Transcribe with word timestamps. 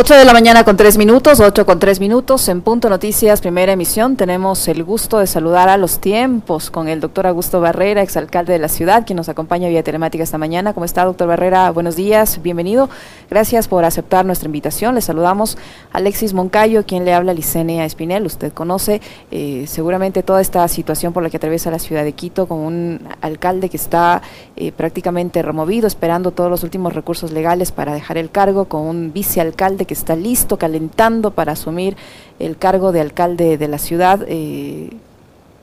8 0.00 0.14
de 0.14 0.24
la 0.24 0.32
mañana 0.32 0.62
con 0.62 0.76
3 0.76 0.96
minutos, 0.96 1.40
8 1.40 1.66
con 1.66 1.80
3 1.80 1.98
minutos, 1.98 2.48
en 2.48 2.60
Punto 2.60 2.88
Noticias, 2.88 3.40
primera 3.40 3.72
emisión. 3.72 4.14
Tenemos 4.14 4.68
el 4.68 4.84
gusto 4.84 5.18
de 5.18 5.26
saludar 5.26 5.68
a 5.68 5.76
los 5.76 5.98
tiempos 5.98 6.70
con 6.70 6.86
el 6.86 7.00
doctor 7.00 7.26
Augusto 7.26 7.60
Barrera, 7.60 8.00
exalcalde 8.00 8.52
de 8.52 8.60
la 8.60 8.68
ciudad, 8.68 9.04
quien 9.04 9.16
nos 9.16 9.28
acompaña 9.28 9.68
vía 9.68 9.82
telemática 9.82 10.22
esta 10.22 10.38
mañana. 10.38 10.72
¿Cómo 10.72 10.84
está, 10.84 11.04
doctor 11.04 11.26
Barrera? 11.26 11.68
Buenos 11.72 11.96
días, 11.96 12.40
bienvenido. 12.40 12.88
Gracias 13.28 13.66
por 13.66 13.84
aceptar 13.84 14.24
nuestra 14.24 14.46
invitación. 14.46 14.94
Le 14.94 15.00
saludamos 15.00 15.58
a 15.92 15.98
Alexis 15.98 16.32
Moncayo, 16.32 16.86
quien 16.86 17.04
le 17.04 17.12
habla 17.12 17.34
Licenia 17.34 17.84
Espinel. 17.84 18.24
Usted 18.24 18.52
conoce 18.52 19.00
eh, 19.32 19.64
seguramente 19.66 20.22
toda 20.22 20.40
esta 20.40 20.68
situación 20.68 21.12
por 21.12 21.24
la 21.24 21.30
que 21.30 21.38
atraviesa 21.38 21.72
la 21.72 21.80
ciudad 21.80 22.04
de 22.04 22.12
Quito, 22.12 22.46
con 22.46 22.60
un 22.60 23.00
alcalde 23.20 23.68
que 23.68 23.76
está 23.76 24.22
eh, 24.54 24.70
prácticamente 24.70 25.42
removido, 25.42 25.88
esperando 25.88 26.30
todos 26.30 26.52
los 26.52 26.62
últimos 26.62 26.92
recursos 26.92 27.32
legales 27.32 27.72
para 27.72 27.92
dejar 27.92 28.16
el 28.16 28.30
cargo, 28.30 28.66
con 28.66 28.82
un 28.82 29.12
vicealcalde 29.12 29.87
que 29.88 29.94
está 29.94 30.14
listo, 30.14 30.56
calentando 30.58 31.32
para 31.32 31.52
asumir 31.52 31.96
el 32.38 32.56
cargo 32.56 32.92
de 32.92 33.00
alcalde 33.00 33.58
de 33.58 33.66
la 33.66 33.78
ciudad 33.78 34.20
eh, 34.28 34.90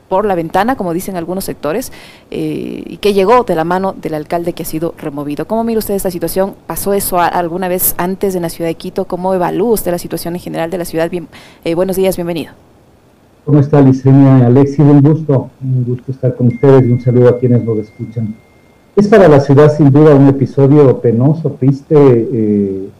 por 0.08 0.26
la 0.26 0.34
ventana, 0.34 0.76
como 0.76 0.92
dicen 0.92 1.16
algunos 1.16 1.44
sectores, 1.44 1.92
eh, 2.30 2.82
y 2.84 2.96
que 2.98 3.14
llegó 3.14 3.44
de 3.44 3.54
la 3.54 3.64
mano 3.64 3.94
del 3.94 4.14
alcalde 4.14 4.52
que 4.52 4.64
ha 4.64 4.66
sido 4.66 4.94
removido. 4.98 5.46
¿Cómo 5.46 5.64
mira 5.64 5.78
usted 5.78 5.94
esta 5.94 6.10
situación? 6.10 6.54
¿Pasó 6.66 6.92
eso 6.92 7.18
alguna 7.18 7.68
vez 7.68 7.94
antes 7.96 8.34
en 8.34 8.42
la 8.42 8.50
ciudad 8.50 8.68
de 8.68 8.74
Quito? 8.74 9.06
¿Cómo 9.06 9.32
evalúa 9.32 9.72
usted 9.72 9.90
la 9.90 9.98
situación 9.98 10.34
en 10.34 10.40
general 10.40 10.70
de 10.70 10.78
la 10.78 10.84
ciudad? 10.84 11.08
Bien, 11.10 11.28
eh, 11.64 11.74
buenos 11.74 11.96
días, 11.96 12.16
bienvenido. 12.16 12.52
¿Cómo 13.44 13.60
está, 13.60 13.80
Licenia? 13.80 14.46
Alexis, 14.46 14.80
un 14.80 15.00
gusto, 15.00 15.50
un 15.62 15.84
gusto 15.84 16.10
estar 16.10 16.34
con 16.34 16.48
ustedes 16.48 16.84
y 16.84 16.92
un 16.92 17.00
saludo 17.00 17.28
a 17.28 17.38
quienes 17.38 17.62
nos 17.64 17.78
escuchan. 17.78 18.34
Es 18.96 19.06
para 19.08 19.28
la 19.28 19.40
ciudad 19.40 19.72
sin 19.76 19.90
duda 19.92 20.14
un 20.14 20.26
episodio 20.26 21.00
penoso, 21.00 21.50
triste, 21.60 22.90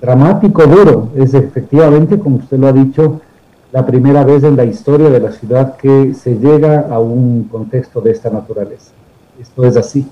dramático, 0.00 0.66
duro. 0.66 1.08
Es 1.16 1.34
efectivamente, 1.34 2.18
como 2.18 2.36
usted 2.36 2.58
lo 2.58 2.68
ha 2.68 2.72
dicho, 2.72 3.20
la 3.72 3.84
primera 3.84 4.24
vez 4.24 4.44
en 4.44 4.56
la 4.56 4.64
historia 4.64 5.10
de 5.10 5.20
la 5.20 5.32
ciudad 5.32 5.76
que 5.76 6.14
se 6.14 6.36
llega 6.38 6.86
a 6.90 6.98
un 6.98 7.44
contexto 7.44 8.00
de 8.00 8.12
esta 8.12 8.30
naturaleza. 8.30 8.92
Esto 9.40 9.64
es 9.64 9.76
así. 9.76 10.06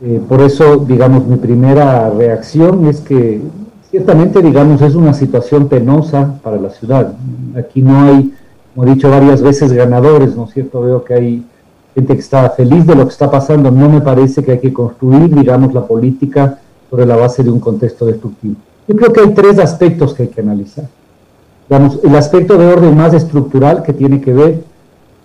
Eh, 0.00 0.20
por 0.28 0.40
eso, 0.40 0.78
digamos, 0.78 1.26
mi 1.26 1.36
primera 1.36 2.10
reacción 2.10 2.86
es 2.86 3.00
que 3.00 3.40
ciertamente, 3.90 4.42
digamos, 4.42 4.82
es 4.82 4.94
una 4.94 5.14
situación 5.14 5.68
penosa 5.68 6.40
para 6.42 6.56
la 6.56 6.70
ciudad. 6.70 7.14
Aquí 7.56 7.82
no 7.82 8.02
hay, 8.02 8.32
como 8.74 8.86
he 8.86 8.94
dicho 8.94 9.10
varias 9.10 9.42
veces, 9.42 9.72
ganadores, 9.72 10.34
¿no 10.34 10.44
es 10.44 10.50
cierto? 10.50 10.80
Veo 10.80 11.04
que 11.04 11.14
hay 11.14 11.46
gente 11.94 12.14
que 12.14 12.20
está 12.20 12.50
feliz 12.50 12.86
de 12.86 12.96
lo 12.96 13.04
que 13.04 13.12
está 13.12 13.30
pasando. 13.30 13.70
No 13.70 13.88
me 13.88 14.00
parece 14.00 14.42
que 14.42 14.52
hay 14.52 14.58
que 14.58 14.72
construir, 14.72 15.32
digamos, 15.32 15.72
la 15.72 15.86
política 15.86 16.58
sobre 16.90 17.06
la 17.06 17.16
base 17.16 17.44
de 17.44 17.50
un 17.50 17.60
contexto 17.60 18.06
destructivo. 18.06 18.56
Yo 18.88 18.96
creo 18.96 19.12
que 19.12 19.20
hay 19.20 19.34
tres 19.34 19.58
aspectos 19.58 20.14
que 20.14 20.24
hay 20.24 20.28
que 20.28 20.40
analizar. 20.40 20.88
Digamos, 21.68 22.00
el 22.02 22.14
aspecto 22.16 22.58
de 22.58 22.66
orden 22.66 22.96
más 22.96 23.14
estructural 23.14 23.82
que 23.82 23.92
tiene 23.92 24.20
que 24.20 24.32
ver 24.32 24.72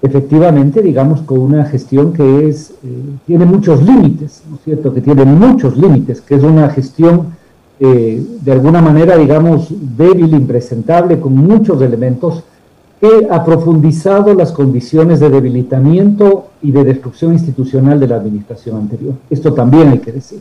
efectivamente, 0.02 0.82
digamos, 0.82 1.22
con 1.22 1.40
una 1.40 1.66
gestión 1.66 2.14
que 2.14 2.48
es, 2.48 2.72
eh, 2.84 3.04
tiene 3.26 3.46
muchos 3.46 3.82
límites, 3.82 4.44
¿no 4.50 4.56
es 4.56 4.62
cierto? 4.64 4.94
Que 4.94 5.02
tiene 5.02 5.26
muchos 5.26 5.76
límites, 5.78 6.22
que 6.22 6.36
es 6.36 6.44
una 6.44 6.70
gestión 6.70 7.36
eh, 7.80 8.24
de 8.42 8.52
alguna 8.52 8.82
manera, 8.82 9.18
digamos, 9.18 9.68
débil, 9.70 10.34
impresentable, 10.34 11.20
con 11.20 11.36
muchos 11.36 11.82
elementos, 11.82 12.44
que 13.00 13.28
ha 13.30 13.46
profundizado 13.46 14.34
las 14.34 14.52
condiciones 14.52 15.20
de 15.20 15.30
debilitamiento 15.30 16.48
y 16.64 16.72
de 16.72 16.84
destrucción 16.84 17.34
institucional 17.34 18.00
de 18.00 18.08
la 18.08 18.16
administración 18.16 18.78
anterior. 18.78 19.14
Esto 19.30 19.54
también 19.54 19.90
hay 19.90 20.00
que 20.00 20.12
decir. 20.12 20.40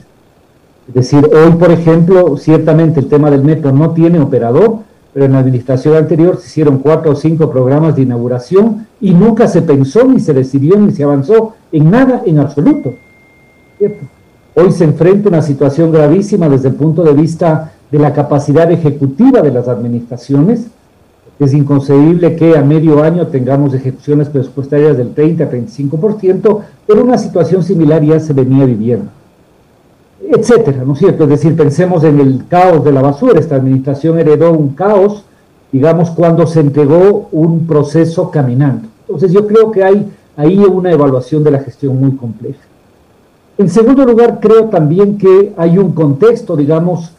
Es 0.88 0.94
decir, 0.94 1.28
hoy, 1.34 1.52
por 1.58 1.72
ejemplo, 1.72 2.36
ciertamente 2.36 3.00
el 3.00 3.08
tema 3.08 3.30
del 3.30 3.42
metro 3.42 3.72
no 3.72 3.91
tiene 3.91 4.20
operador, 4.20 4.78
pero 5.12 5.26
en 5.26 5.32
la 5.32 5.41
administración 5.41 5.97
anterior 5.97 6.36
se 6.36 6.47
hicieron 6.47 6.78
cuatro 6.78 7.12
o 7.12 7.16
cinco 7.16 7.50
programas 7.50 7.97
de 7.97 8.02
inauguración 8.02 8.86
y 9.00 9.12
nunca 9.12 9.48
se 9.48 9.62
pensó, 9.62 10.04
ni 10.04 10.20
se 10.20 10.32
decidió, 10.32 10.76
ni 10.76 10.92
se 10.92 11.02
avanzó 11.02 11.54
en 11.72 11.91
nada 11.91 12.22
en 12.24 12.38
absoluto. 12.38 12.94
Hoy 14.54 14.72
se 14.72 14.84
enfrenta 14.84 15.28
una 15.28 15.42
situación 15.42 15.91
gravísima 15.91 16.48
desde 16.48 16.69
el 16.69 16.74
punto 16.74 17.03
de 17.03 17.14
vista 17.14 17.72
de 17.91 17.98
la 17.98 18.12
capacidad 18.12 18.70
ejecutiva 18.70 19.42
de 19.42 19.50
las 19.50 19.68
administraciones. 19.68 20.68
Es 21.41 21.53
inconcebible 21.53 22.36
que 22.36 22.56
a 22.56 22.62
medio 22.62 23.03
año 23.03 23.26
tengamos 23.26 23.74
ejecuciones 23.74 24.28
presupuestarias 24.28 24.97
del 24.97 25.14
30 25.14 25.44
a 25.44 25.50
35%, 25.50 26.60
pero 26.86 27.03
una 27.03 27.18
situación 27.18 27.62
similar 27.64 28.03
ya 28.03 28.20
se 28.20 28.32
venía 28.32 28.64
viviendo 28.64 29.10
etcétera, 30.31 30.84
¿no 30.84 30.92
es 30.94 30.98
cierto? 30.98 31.25
Es 31.25 31.31
decir, 31.31 31.56
pensemos 31.56 32.04
en 32.04 32.20
el 32.20 32.47
caos 32.48 32.84
de 32.84 32.92
la 32.92 33.03
basura. 33.03 33.38
Esta 33.38 33.56
administración 33.56 34.19
heredó 34.19 34.53
un 34.53 34.70
caos, 34.70 35.25
digamos, 35.72 36.10
cuando 36.10 36.47
se 36.47 36.60
entregó 36.60 37.28
un 37.32 37.66
proceso 37.66 38.31
caminando. 38.31 38.88
Entonces 39.03 39.32
yo 39.32 39.47
creo 39.47 39.70
que 39.70 39.84
hay 39.84 40.06
ahí 40.36 40.59
una 40.59 40.92
evaluación 40.92 41.42
de 41.44 41.50
la 41.50 41.60
gestión 41.60 41.98
muy 41.98 42.12
compleja. 42.12 42.60
En 43.59 43.70
segundo 43.70 44.04
lugar, 44.04 44.38
creo 44.41 44.66
también 44.66 45.16
que 45.16 45.54
hay 45.56 45.78
un 45.78 45.92
contexto, 45.92 46.56
digamos, 46.56 47.12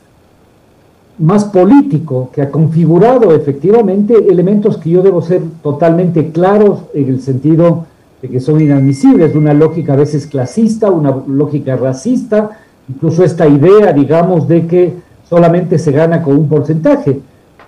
más 1.17 1.45
político 1.45 2.29
que 2.31 2.43
ha 2.43 2.51
configurado 2.51 3.33
efectivamente 3.33 4.13
elementos 4.29 4.77
que 4.77 4.91
yo 4.91 5.01
debo 5.01 5.21
ser 5.21 5.41
totalmente 5.63 6.29
claros 6.31 6.81
en 6.93 7.09
el 7.09 7.21
sentido 7.21 7.85
de 8.21 8.29
que 8.29 8.39
son 8.39 8.61
inadmisibles, 8.61 9.35
una 9.35 9.53
lógica 9.53 9.93
a 9.93 9.95
veces 9.95 10.27
clasista, 10.27 10.91
una 10.91 11.23
lógica 11.27 11.75
racista, 11.75 12.59
incluso 12.89 13.23
esta 13.23 13.47
idea, 13.47 13.93
digamos, 13.93 14.47
de 14.47 14.67
que 14.67 14.93
solamente 15.29 15.77
se 15.77 15.91
gana 15.91 16.21
con 16.21 16.35
un 16.35 16.47
porcentaje. 16.47 17.19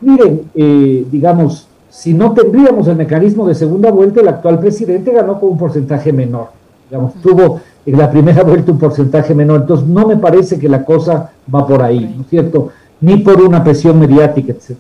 Miren, 0.01 0.43
eh, 0.55 1.05
digamos, 1.11 1.67
si 1.89 2.13
no 2.13 2.33
tendríamos 2.33 2.87
el 2.87 2.95
mecanismo 2.95 3.47
de 3.47 3.55
segunda 3.55 3.91
vuelta, 3.91 4.21
el 4.21 4.27
actual 4.27 4.59
presidente 4.59 5.11
ganó 5.11 5.39
con 5.39 5.49
un 5.49 5.57
porcentaje 5.57 6.13
menor. 6.13 6.47
Digamos, 6.89 7.13
tuvo 7.15 7.59
en 7.85 7.97
la 7.97 8.09
primera 8.09 8.43
vuelta 8.43 8.71
un 8.71 8.79
porcentaje 8.79 9.33
menor. 9.33 9.61
Entonces, 9.61 9.87
no 9.87 10.07
me 10.07 10.17
parece 10.17 10.59
que 10.59 10.69
la 10.69 10.85
cosa 10.85 11.31
va 11.53 11.65
por 11.65 11.81
ahí, 11.81 12.13
¿no 12.15 12.23
es 12.23 12.29
cierto? 12.29 12.69
Ni 13.01 13.17
por 13.17 13.41
una 13.41 13.63
presión 13.63 13.99
mediática, 13.99 14.53
etc. 14.53 14.77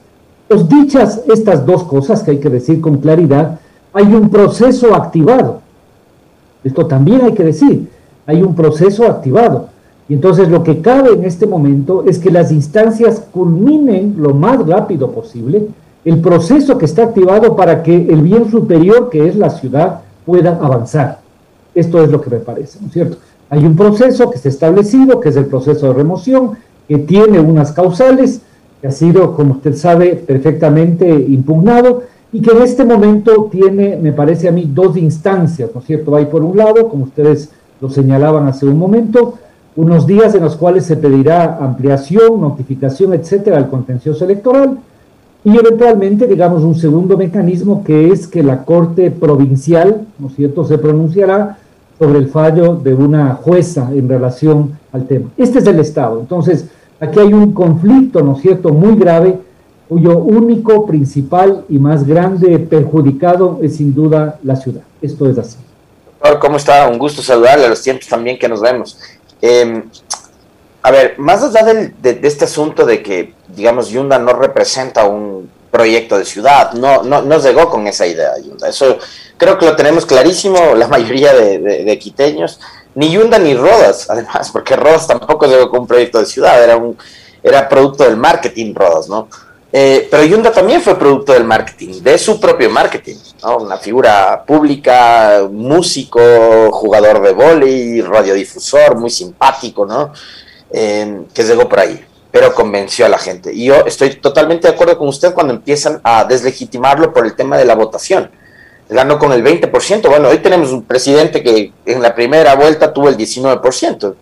Pues 0.47 0.67
dichas 0.67 1.21
estas 1.31 1.65
dos 1.65 1.83
cosas 1.83 2.23
que 2.23 2.31
hay 2.31 2.39
que 2.39 2.49
decir 2.49 2.81
con 2.81 2.97
claridad, 2.97 3.59
hay 3.93 4.13
un 4.13 4.29
proceso 4.29 4.95
activado. 4.95 5.61
Esto 6.63 6.85
también 6.85 7.21
hay 7.21 7.33
que 7.33 7.43
decir, 7.43 7.89
hay 8.25 8.41
un 8.41 8.55
proceso 8.55 9.05
activado. 9.05 9.69
Y 10.09 10.15
entonces 10.15 10.49
lo 10.49 10.63
que 10.63 10.81
cabe 10.81 11.13
en 11.13 11.23
este 11.23 11.45
momento 11.45 12.03
es 12.05 12.17
que 12.17 12.31
las 12.31 12.51
instancias 12.51 13.23
culminen 13.31 14.15
lo 14.17 14.33
más 14.33 14.65
rápido 14.65 15.11
posible 15.11 15.67
el 16.05 16.19
proceso 16.19 16.77
que 16.77 16.85
está 16.85 17.03
activado 17.03 17.55
para 17.55 17.83
que 17.83 17.95
el 17.95 18.21
bien 18.21 18.49
superior, 18.49 19.09
que 19.09 19.27
es 19.27 19.35
la 19.35 19.49
ciudad, 19.49 20.01
pueda 20.25 20.57
avanzar. 20.61 21.19
Esto 21.75 22.01
es 22.03 22.09
lo 22.09 22.21
que 22.21 22.29
me 22.29 22.39
parece, 22.39 22.79
¿no 22.81 22.87
es 22.87 22.93
cierto? 22.93 23.17
Hay 23.49 23.65
un 23.65 23.75
proceso 23.75 24.29
que 24.29 24.37
está 24.37 24.49
establecido, 24.49 25.19
que 25.19 25.29
es 25.29 25.35
el 25.35 25.45
proceso 25.45 25.87
de 25.87 25.93
remoción, 25.93 26.51
que 26.87 26.97
tiene 26.99 27.39
unas 27.39 27.71
causales, 27.71 28.41
que 28.81 28.87
ha 28.87 28.91
sido, 28.91 29.35
como 29.35 29.55
usted 29.55 29.75
sabe, 29.75 30.15
perfectamente 30.15 31.07
impugnado 31.09 32.03
y 32.31 32.41
que 32.41 32.51
en 32.51 32.61
este 32.61 32.85
momento 32.85 33.49
tiene, 33.51 33.97
me 33.97 34.13
parece 34.13 34.47
a 34.47 34.51
mí, 34.51 34.69
dos 34.73 34.95
instancias, 34.97 35.71
¿no 35.73 35.81
es 35.81 35.87
cierto? 35.87 36.15
Hay 36.15 36.25
por 36.25 36.43
un 36.43 36.57
lado, 36.57 36.87
como 36.87 37.05
ustedes 37.05 37.49
lo 37.81 37.89
señalaban 37.89 38.47
hace 38.47 38.65
un 38.65 38.77
momento, 38.77 39.35
unos 39.75 40.07
días 40.07 40.35
en 40.35 40.43
los 40.43 40.55
cuales 40.55 40.85
se 40.85 40.97
pedirá 40.97 41.57
ampliación, 41.61 42.41
notificación, 42.41 43.13
etcétera, 43.13 43.57
al 43.57 43.69
contencioso 43.69 44.25
electoral 44.25 44.79
y 45.43 45.57
eventualmente, 45.57 46.27
digamos, 46.27 46.63
un 46.63 46.75
segundo 46.75 47.17
mecanismo 47.17 47.83
que 47.83 48.09
es 48.09 48.27
que 48.27 48.43
la 48.43 48.65
Corte 48.65 49.09
Provincial, 49.09 50.05
¿no 50.17 50.27
es 50.27 50.35
cierto?, 50.35 50.65
se 50.65 50.77
pronunciará 50.77 51.57
sobre 51.97 52.19
el 52.19 52.27
fallo 52.27 52.75
de 52.75 52.93
una 52.93 53.35
jueza 53.35 53.89
en 53.93 54.09
relación 54.09 54.77
al 54.91 55.05
tema. 55.05 55.29
Este 55.37 55.59
es 55.59 55.67
el 55.67 55.79
Estado. 55.79 56.19
Entonces, 56.19 56.65
aquí 56.99 57.19
hay 57.19 57.33
un 57.33 57.53
conflicto, 57.53 58.21
¿no 58.21 58.35
es 58.35 58.41
cierto?, 58.41 58.73
muy 58.73 58.95
grave, 58.95 59.39
cuyo 59.87 60.19
único, 60.19 60.85
principal 60.85 61.63
y 61.67 61.79
más 61.79 62.05
grande 62.05 62.59
perjudicado 62.59 63.59
es 63.61 63.77
sin 63.77 63.95
duda 63.95 64.39
la 64.43 64.55
ciudad. 64.55 64.81
Esto 65.01 65.29
es 65.29 65.37
así. 65.37 65.57
¿Cómo 66.41 66.57
está? 66.57 66.87
Un 66.87 66.99
gusto 66.99 67.21
saludarle 67.21 67.65
a 67.65 67.69
los 67.69 67.81
tiempos 67.81 68.07
también 68.07 68.37
que 68.37 68.47
nos 68.47 68.61
vemos. 68.61 68.99
Eh, 69.41 69.83
a 70.81 70.91
ver, 70.91 71.19
más 71.19 71.43
allá 71.43 71.63
de, 71.63 72.19
este 72.23 72.45
asunto 72.45 72.85
de 72.85 73.03
que, 73.03 73.33
digamos, 73.47 73.89
Yunda 73.89 74.17
no 74.17 74.33
representa 74.33 75.05
un 75.05 75.49
proyecto 75.71 76.17
de 76.17 76.25
ciudad, 76.25 76.73
no, 76.73 77.03
no, 77.03 77.21
no 77.21 77.37
llegó 77.39 77.69
con 77.69 77.85
esa 77.87 78.07
idea 78.07 78.31
Yunda. 78.43 78.69
Eso 78.69 78.97
creo 79.37 79.57
que 79.57 79.65
lo 79.65 79.75
tenemos 79.75 80.05
clarísimo 80.05 80.75
la 80.75 80.87
mayoría 80.87 81.33
de, 81.33 81.59
de, 81.59 81.99
quiteños, 81.99 82.59
ni 82.95 83.11
Yunda 83.11 83.37
ni 83.37 83.55
Rodas, 83.55 84.09
además, 84.09 84.49
porque 84.53 84.75
Rodas 84.75 85.07
tampoco 85.07 85.47
llegó 85.47 85.69
con 85.69 85.81
un 85.81 85.87
proyecto 85.87 86.19
de 86.19 86.25
ciudad, 86.25 86.63
era, 86.63 86.77
un, 86.77 86.97
era 87.43 87.67
producto 87.67 88.05
del 88.05 88.17
marketing 88.17 88.73
Rodas, 88.73 89.09
¿no? 89.09 89.27
Eh, 89.71 90.07
pero 90.09 90.23
Yunda 90.23 90.51
también 90.51 90.81
fue 90.81 90.97
producto 90.97 91.31
del 91.33 91.43
marketing, 91.43 92.01
de 92.01 92.17
su 92.17 92.39
propio 92.39 92.71
marketing, 92.71 93.17
¿no? 93.43 93.57
Una 93.57 93.77
figura 93.77 94.43
pública, 94.45 95.47
músico, 95.51 96.71
jugador 96.71 97.21
de 97.21 97.33
vóley, 97.33 98.01
radiodifusor, 98.01 98.97
muy 98.97 99.11
simpático, 99.11 99.85
¿no? 99.85 100.11
Eh, 100.71 101.23
que 101.33 101.43
llegó 101.43 101.67
por 101.67 101.79
ahí. 101.79 102.05
pero 102.31 102.53
convenció 102.53 103.07
a 103.07 103.09
la 103.09 103.17
gente. 103.17 103.51
Y 103.51 103.65
yo 103.65 103.85
estoy 103.87 104.11
totalmente 104.15 104.67
de 104.67 104.75
acuerdo 104.75 104.99
con 104.99 105.07
usted 105.07 105.33
cuando 105.33 105.51
empiezan 105.51 105.99
a 106.03 106.25
deslegitimarlo 106.25 107.11
por 107.11 107.25
el 107.25 107.35
tema 107.35 107.57
de 107.57 107.65
la 107.65 107.73
votación. 107.73 108.29
Ganó 108.87 109.17
con 109.17 109.31
el 109.33 109.43
20%. 109.43 110.07
Bueno, 110.09 110.29
hoy 110.29 110.37
tenemos 110.37 110.71
un 110.71 110.83
presidente 110.83 111.41
que 111.41 111.73
en 111.87 112.01
la 112.03 112.13
primera 112.13 112.53
vuelta 112.53 112.93
tuvo 112.93 113.09
el 113.09 113.17
19%. 113.17 114.15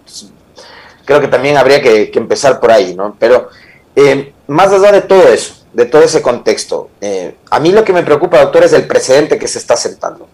Creo 1.03 1.19
que 1.19 1.27
también 1.27 1.57
habría 1.57 1.81
que, 1.81 2.09
empezar 2.13 2.61
por 2.61 2.71
ahí, 2.71 2.95
¿no? 2.95 3.17
Pero 3.19 3.49
eh, 3.97 4.31
más 4.45 4.71
allá 4.71 4.91
de 4.91 5.01
todo 5.01 5.27
eso, 5.27 5.55
de 5.73 5.85
todo 5.85 6.03
ese 6.03 6.21
contexto, 6.21 6.91
eh, 7.01 7.35
a 7.49 7.59
mí 7.59 7.71
lo 7.71 7.83
que 7.83 7.93
me 7.93 8.03
preocupa, 8.03 8.39
doctor, 8.39 8.63
es 8.63 8.73
el 8.73 8.85
precedente 8.85 9.39
que 9.39 9.47
se 9.47 9.57
está 9.57 9.75
sentando. 9.75 10.27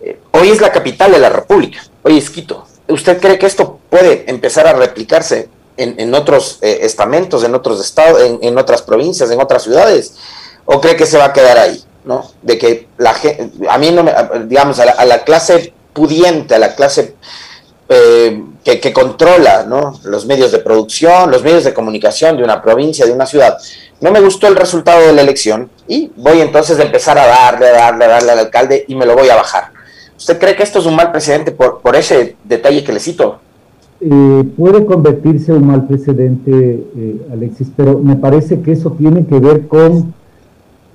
Eh, 0.00 0.18
hoy 0.32 0.50
es 0.50 0.60
la 0.60 0.72
capital 0.72 1.12
de 1.12 1.20
la 1.20 1.28
República, 1.28 1.80
hoy 2.02 2.18
es 2.18 2.28
Quito. 2.28 2.66
¿Usted 2.88 3.20
cree 3.20 3.38
que 3.38 3.46
esto 3.46 3.78
puede 3.88 4.28
empezar 4.28 4.66
a 4.66 4.72
replicarse 4.72 5.48
en, 5.76 6.12
otros 6.12 6.58
estamentos, 6.60 7.44
en 7.44 7.54
otros 7.54 7.80
estados, 7.80 8.20
en, 8.20 8.58
otras 8.58 8.82
provincias, 8.82 9.30
en 9.30 9.40
otras 9.40 9.62
ciudades? 9.62 10.16
¿O 10.64 10.80
cree 10.80 10.96
que 10.96 11.06
se 11.06 11.18
va 11.18 11.26
a 11.26 11.32
quedar 11.32 11.58
ahí? 11.58 11.82
¿no? 12.04 12.28
De 12.42 12.58
que 12.58 12.88
la 12.98 13.14
gente, 13.14 13.48
a 13.68 13.78
mí 13.78 13.92
no 13.92 14.02
me, 14.02 14.12
digamos, 14.46 14.80
a 14.80 15.04
la, 15.04 15.22
clase 15.22 15.72
pudiente, 15.92 16.56
a 16.56 16.58
la 16.58 16.74
clase 16.74 17.14
eh, 17.92 18.42
que, 18.64 18.92
controla 18.92 19.66
los 20.04 20.26
medios 20.26 20.52
de 20.52 20.58
producción, 20.58 21.30
los 21.30 21.42
medios 21.42 21.64
de 21.64 21.74
comunicación 21.74 22.36
de 22.36 22.44
una 22.44 22.62
provincia, 22.62 23.04
de 23.04 23.12
una 23.12 23.26
ciudad, 23.26 23.58
no 24.00 24.10
me 24.10 24.20
gustó 24.20 24.48
el 24.48 24.56
resultado 24.56 25.06
de 25.06 25.12
la 25.12 25.22
elección 25.22 25.70
y 25.86 26.10
voy 26.16 26.40
entonces 26.40 26.78
a 26.78 26.82
empezar 26.82 27.18
a 27.18 27.26
darle, 27.26 27.68
a 27.68 27.72
darle, 27.72 28.04
a 28.04 28.08
darle 28.08 28.32
al 28.32 28.38
alcalde 28.38 28.84
y 28.88 28.94
me 28.94 29.06
lo 29.06 29.14
voy 29.14 29.28
a 29.28 29.36
bajar. 29.36 29.72
¿Usted 30.16 30.38
cree 30.38 30.56
que 30.56 30.62
esto 30.62 30.78
es 30.78 30.86
un 30.86 30.96
mal 30.96 31.10
precedente 31.10 31.52
por, 31.52 31.80
por 31.80 31.96
ese 31.96 32.36
detalle 32.44 32.84
que 32.84 32.92
le 32.92 33.00
cito? 33.00 33.40
Eh, 34.04 34.44
puede 34.56 34.84
convertirse 34.84 35.52
en 35.52 35.58
un 35.58 35.66
mal 35.68 35.86
precedente, 35.86 36.50
eh, 36.52 37.26
Alexis, 37.32 37.68
pero 37.76 37.98
me 37.98 38.16
parece 38.16 38.60
que 38.60 38.72
eso 38.72 38.90
tiene 38.98 39.24
que 39.24 39.38
ver 39.38 39.68
con 39.68 40.12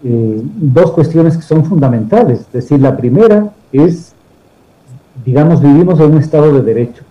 eh, 0.04 0.42
dos 0.44 0.92
cuestiones 0.92 1.38
que 1.38 1.44
son 1.44 1.64
fundamentales. 1.64 2.42
Es 2.42 2.52
decir, 2.52 2.82
la 2.82 2.98
primera 2.98 3.54
es, 3.72 4.14
digamos, 5.28 5.62
vivimos 5.62 6.00
en 6.00 6.14
un 6.14 6.20
Estado 6.20 6.54
de 6.54 6.62
Derecho. 6.62 7.04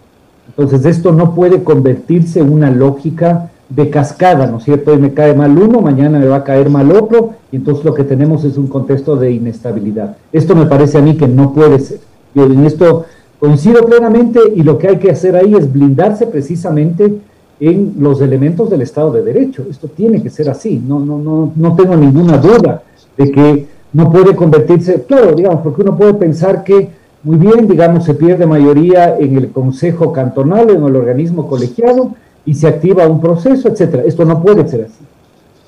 Entonces, 0.49 0.87
esto 0.87 1.13
no 1.13 1.35
puede 1.35 1.63
convertirse 1.63 2.41
en 2.41 2.51
una 2.51 2.71
lógica 2.71 3.51
de 3.69 3.91
cascada, 3.91 4.47
¿no 4.47 4.57
es 4.57 4.65
cierto? 4.65 4.93
Hoy 4.93 4.99
me 4.99 5.13
cae 5.13 5.35
mal 5.35 5.59
uno, 5.59 5.83
mañana 5.83 6.19
me 6.19 6.27
va 6.27 6.37
a 6.37 6.45
caer 6.45 6.71
mal 6.71 6.91
otro, 6.93 7.35
y 7.53 7.57
entonces 7.57 7.85
lo 7.85 7.93
que 7.93 8.05
tenemos 8.05 8.43
es 8.45 8.57
un 8.57 8.69
contexto 8.69 9.17
de 9.17 9.33
inestabilidad. 9.33 10.17
Esto 10.33 10.57
me 10.57 10.65
parece 10.65 10.97
a 10.97 11.03
mí 11.03 11.19
que 11.19 11.29
no 11.29 11.53
puede 11.53 11.79
ser. 11.79 11.99
Yo 12.35 12.47
en 12.47 12.65
esto 12.65 13.05
coincido 13.39 13.85
plenamente 13.85 14.41
y 14.55 14.63
lo 14.63 14.79
que 14.79 14.89
hay 14.89 14.97
que 14.97 15.11
hacer 15.11 15.37
ahí 15.37 15.55
es 15.55 15.71
blindarse 15.71 16.27
precisamente 16.27 17.19
en 17.61 17.97
los 17.99 18.23
elementos 18.23 18.71
del 18.71 18.81
Estado 18.81 19.13
de 19.13 19.25
Derecho. 19.25 19.67
Esto 19.69 19.89
tiene 19.89 20.23
que 20.23 20.31
ser 20.31 20.49
así, 20.49 20.83
no, 20.83 21.01
no, 21.01 21.19
no, 21.19 21.53
no 21.55 21.77
tengo 21.77 21.95
ninguna 21.95 22.39
duda 22.39 22.83
de 23.19 23.31
que 23.31 23.67
no 23.93 24.11
puede 24.11 24.35
convertirse, 24.35 25.03
claro, 25.03 25.35
digamos, 25.35 25.61
porque 25.61 25.83
uno 25.83 25.99
puede 25.99 26.15
pensar 26.15 26.65
que 26.65 26.96
muy 27.27 27.39
bien, 27.39 27.67
digamos, 27.67 28.05
se 28.05 28.15
pierde 28.15 28.47
mayoría 28.47 29.19
en 29.19 29.37
el 29.37 29.51
Consejo 29.51 30.13
Cantonal, 30.13 30.71
en 30.71 30.85
el 30.85 30.95
organismo 30.95 31.49
colegiado, 31.49 32.13
y 32.45 32.55
se 32.55 32.69
activa 32.69 33.09
un 33.09 33.21
proceso, 33.21 33.69
etcétera. 33.69 34.05
Esto 34.05 34.25
no 34.25 34.41
puede 34.41 34.69
ser 34.69 34.83
así. 34.83 35.05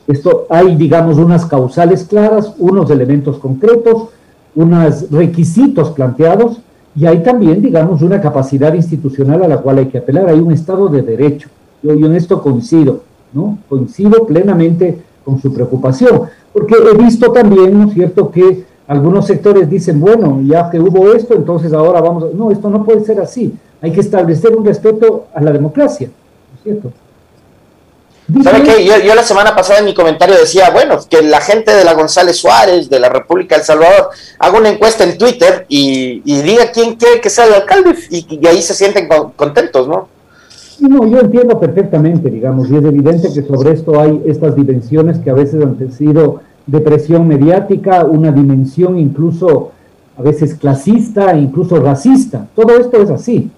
Esto 0.06 0.46
hay, 0.50 0.76
digamos, 0.76 1.18
unas 1.18 1.44
causales 1.46 2.04
claras, 2.04 2.54
unos 2.58 2.88
elementos 2.92 3.38
concretos, 3.38 4.10
unos 4.54 5.10
requisitos 5.10 5.90
planteados 5.90 6.60
y 6.94 7.06
hay 7.06 7.24
también, 7.24 7.60
digamos, 7.60 8.02
una 8.02 8.20
capacidad 8.20 8.72
institucional 8.74 9.42
a 9.42 9.48
la 9.48 9.58
cual 9.58 9.78
hay 9.78 9.86
que 9.86 9.98
apelar. 9.98 10.28
Hay 10.28 10.38
un 10.38 10.52
Estado 10.52 10.86
de 10.86 11.02
Derecho. 11.02 11.48
Yo, 11.82 11.92
yo 11.92 12.06
en 12.06 12.14
esto 12.14 12.40
coincido, 12.40 13.02
¿no? 13.32 13.58
Coincido 13.68 14.24
plenamente 14.28 14.96
con 15.24 15.40
su 15.40 15.52
preocupación, 15.52 16.22
porque 16.52 16.76
he 16.76 16.96
visto 16.96 17.32
también, 17.32 17.76
¿no 17.76 17.88
es 17.88 17.94
cierto?, 17.94 18.30
que 18.30 18.67
algunos 18.88 19.26
sectores 19.26 19.68
dicen, 19.68 20.00
bueno, 20.00 20.40
ya 20.42 20.70
que 20.70 20.80
hubo 20.80 21.12
esto, 21.12 21.34
entonces 21.34 21.74
ahora 21.74 22.00
vamos 22.00 22.24
a... 22.24 22.26
No, 22.34 22.50
esto 22.50 22.70
no 22.70 22.84
puede 22.84 23.04
ser 23.04 23.20
así. 23.20 23.54
Hay 23.82 23.92
que 23.92 24.00
establecer 24.00 24.56
un 24.56 24.64
respeto 24.64 25.26
a 25.34 25.42
la 25.42 25.52
democracia. 25.52 26.08
¿Sabe 28.42 28.62
qué? 28.62 28.84
Yo, 29.06 29.14
la 29.14 29.22
semana 29.22 29.54
pasada 29.54 29.80
en 29.80 29.84
mi 29.84 29.94
comentario 29.94 30.36
decía, 30.36 30.70
bueno, 30.70 30.98
que 31.08 31.20
la 31.20 31.40
gente 31.42 31.74
de 31.74 31.84
la 31.84 31.92
González 31.92 32.38
Suárez, 32.38 32.88
de 32.88 32.98
la 32.98 33.10
República 33.10 33.56
del 33.56 33.64
Salvador, 33.64 34.08
haga 34.38 34.58
una 34.58 34.70
encuesta 34.70 35.04
en 35.04 35.18
Twitter 35.18 35.66
y, 35.68 36.20
diga 36.24 36.70
quién 36.72 36.96
quiere 36.96 37.20
que 37.20 37.28
sea 37.28 37.44
el 37.44 37.54
alcalde 37.54 37.94
y, 38.08 38.46
ahí 38.46 38.62
se 38.62 38.72
sienten 38.72 39.06
contentos, 39.36 39.86
¿no? 39.86 40.08
No, 40.80 41.06
yo 41.06 41.20
entiendo 41.20 41.60
perfectamente, 41.60 42.30
digamos, 42.30 42.70
y 42.70 42.76
es 42.76 42.84
evidente 42.84 43.32
que 43.34 43.42
sobre 43.42 43.72
esto 43.72 44.00
hay 44.00 44.22
estas 44.26 44.56
dimensiones 44.56 45.18
que 45.18 45.28
a 45.28 45.34
veces 45.34 45.62
han 45.62 45.92
sido 45.92 46.40
de 46.68 46.80
presión 46.80 47.26
mediática, 47.26 48.04
una 48.04 48.30
dimensión 48.30 48.98
incluso 48.98 49.72
a 50.16 50.22
veces 50.22 50.54
clasista, 50.54 51.34
incluso 51.36 51.80
racista. 51.80 52.46
Todo 52.54 52.76
esto 52.76 53.02
es 53.02 53.10
así. 53.10 53.50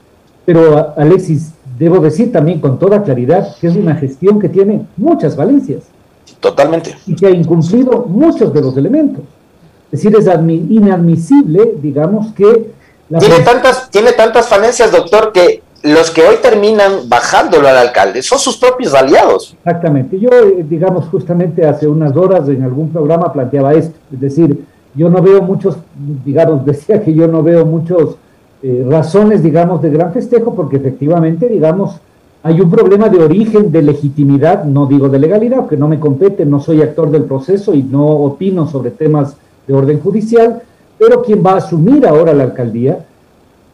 Pero 0.44 0.94
Alexis, 0.96 1.52
debo 1.78 1.98
decir 1.98 2.30
también 2.30 2.60
con 2.60 2.78
toda 2.78 3.02
claridad 3.02 3.56
que 3.60 3.66
es 3.66 3.76
una 3.76 3.96
gestión 3.96 4.38
que 4.38 4.48
tiene 4.48 4.86
muchas 4.96 5.36
valencias. 5.36 5.84
Totalmente. 6.38 6.94
Y 7.06 7.16
que 7.16 7.26
ha 7.26 7.30
incumplido 7.30 8.06
muchos 8.08 8.52
de 8.54 8.60
los 8.60 8.76
elementos. 8.76 9.24
Es 9.90 10.02
decir, 10.02 10.16
es 10.16 10.26
inadmisible, 10.70 11.74
digamos, 11.82 12.32
que... 12.32 12.72
tiene, 13.18 13.40
tantas, 13.44 13.90
tiene 13.90 14.12
tantas 14.12 14.46
falencias, 14.46 14.92
doctor, 14.92 15.32
que 15.32 15.62
los 15.82 16.10
que 16.10 16.22
hoy 16.22 16.36
terminan 16.42 17.08
bajándolo 17.08 17.68
al 17.68 17.76
alcalde 17.76 18.22
son 18.22 18.38
sus 18.38 18.56
propios 18.56 18.94
aliados. 18.94 19.56
Exactamente. 19.64 20.18
Yo, 20.18 20.28
eh, 20.30 20.64
digamos, 20.68 21.06
justamente 21.08 21.66
hace 21.66 21.86
unas 21.86 22.14
horas 22.16 22.48
en 22.48 22.62
algún 22.62 22.90
programa 22.90 23.32
planteaba 23.32 23.72
esto. 23.72 23.96
Es 24.12 24.20
decir, 24.20 24.64
yo 24.94 25.08
no 25.08 25.22
veo 25.22 25.42
muchos, 25.42 25.76
digamos, 26.24 26.64
decía 26.66 27.02
que 27.02 27.14
yo 27.14 27.28
no 27.28 27.42
veo 27.42 27.64
muchos 27.64 28.16
eh, 28.62 28.84
razones, 28.88 29.42
digamos, 29.42 29.80
de 29.80 29.90
gran 29.90 30.12
festejo, 30.12 30.54
porque 30.54 30.76
efectivamente, 30.76 31.48
digamos, 31.48 32.00
hay 32.42 32.60
un 32.60 32.70
problema 32.70 33.08
de 33.08 33.22
origen, 33.22 33.70
de 33.70 33.82
legitimidad, 33.82 34.64
no 34.64 34.86
digo 34.86 35.08
de 35.08 35.18
legalidad, 35.18 35.66
que 35.66 35.76
no 35.76 35.88
me 35.88 36.00
compete, 36.00 36.46
no 36.46 36.60
soy 36.60 36.80
actor 36.82 37.10
del 37.10 37.24
proceso 37.24 37.74
y 37.74 37.82
no 37.82 38.06
opino 38.06 38.66
sobre 38.66 38.90
temas 38.90 39.36
de 39.66 39.74
orden 39.74 40.00
judicial, 40.00 40.62
pero 40.98 41.22
quien 41.22 41.44
va 41.44 41.52
a 41.52 41.56
asumir 41.56 42.06
ahora 42.06 42.32
la 42.32 42.44
alcaldía 42.44 43.04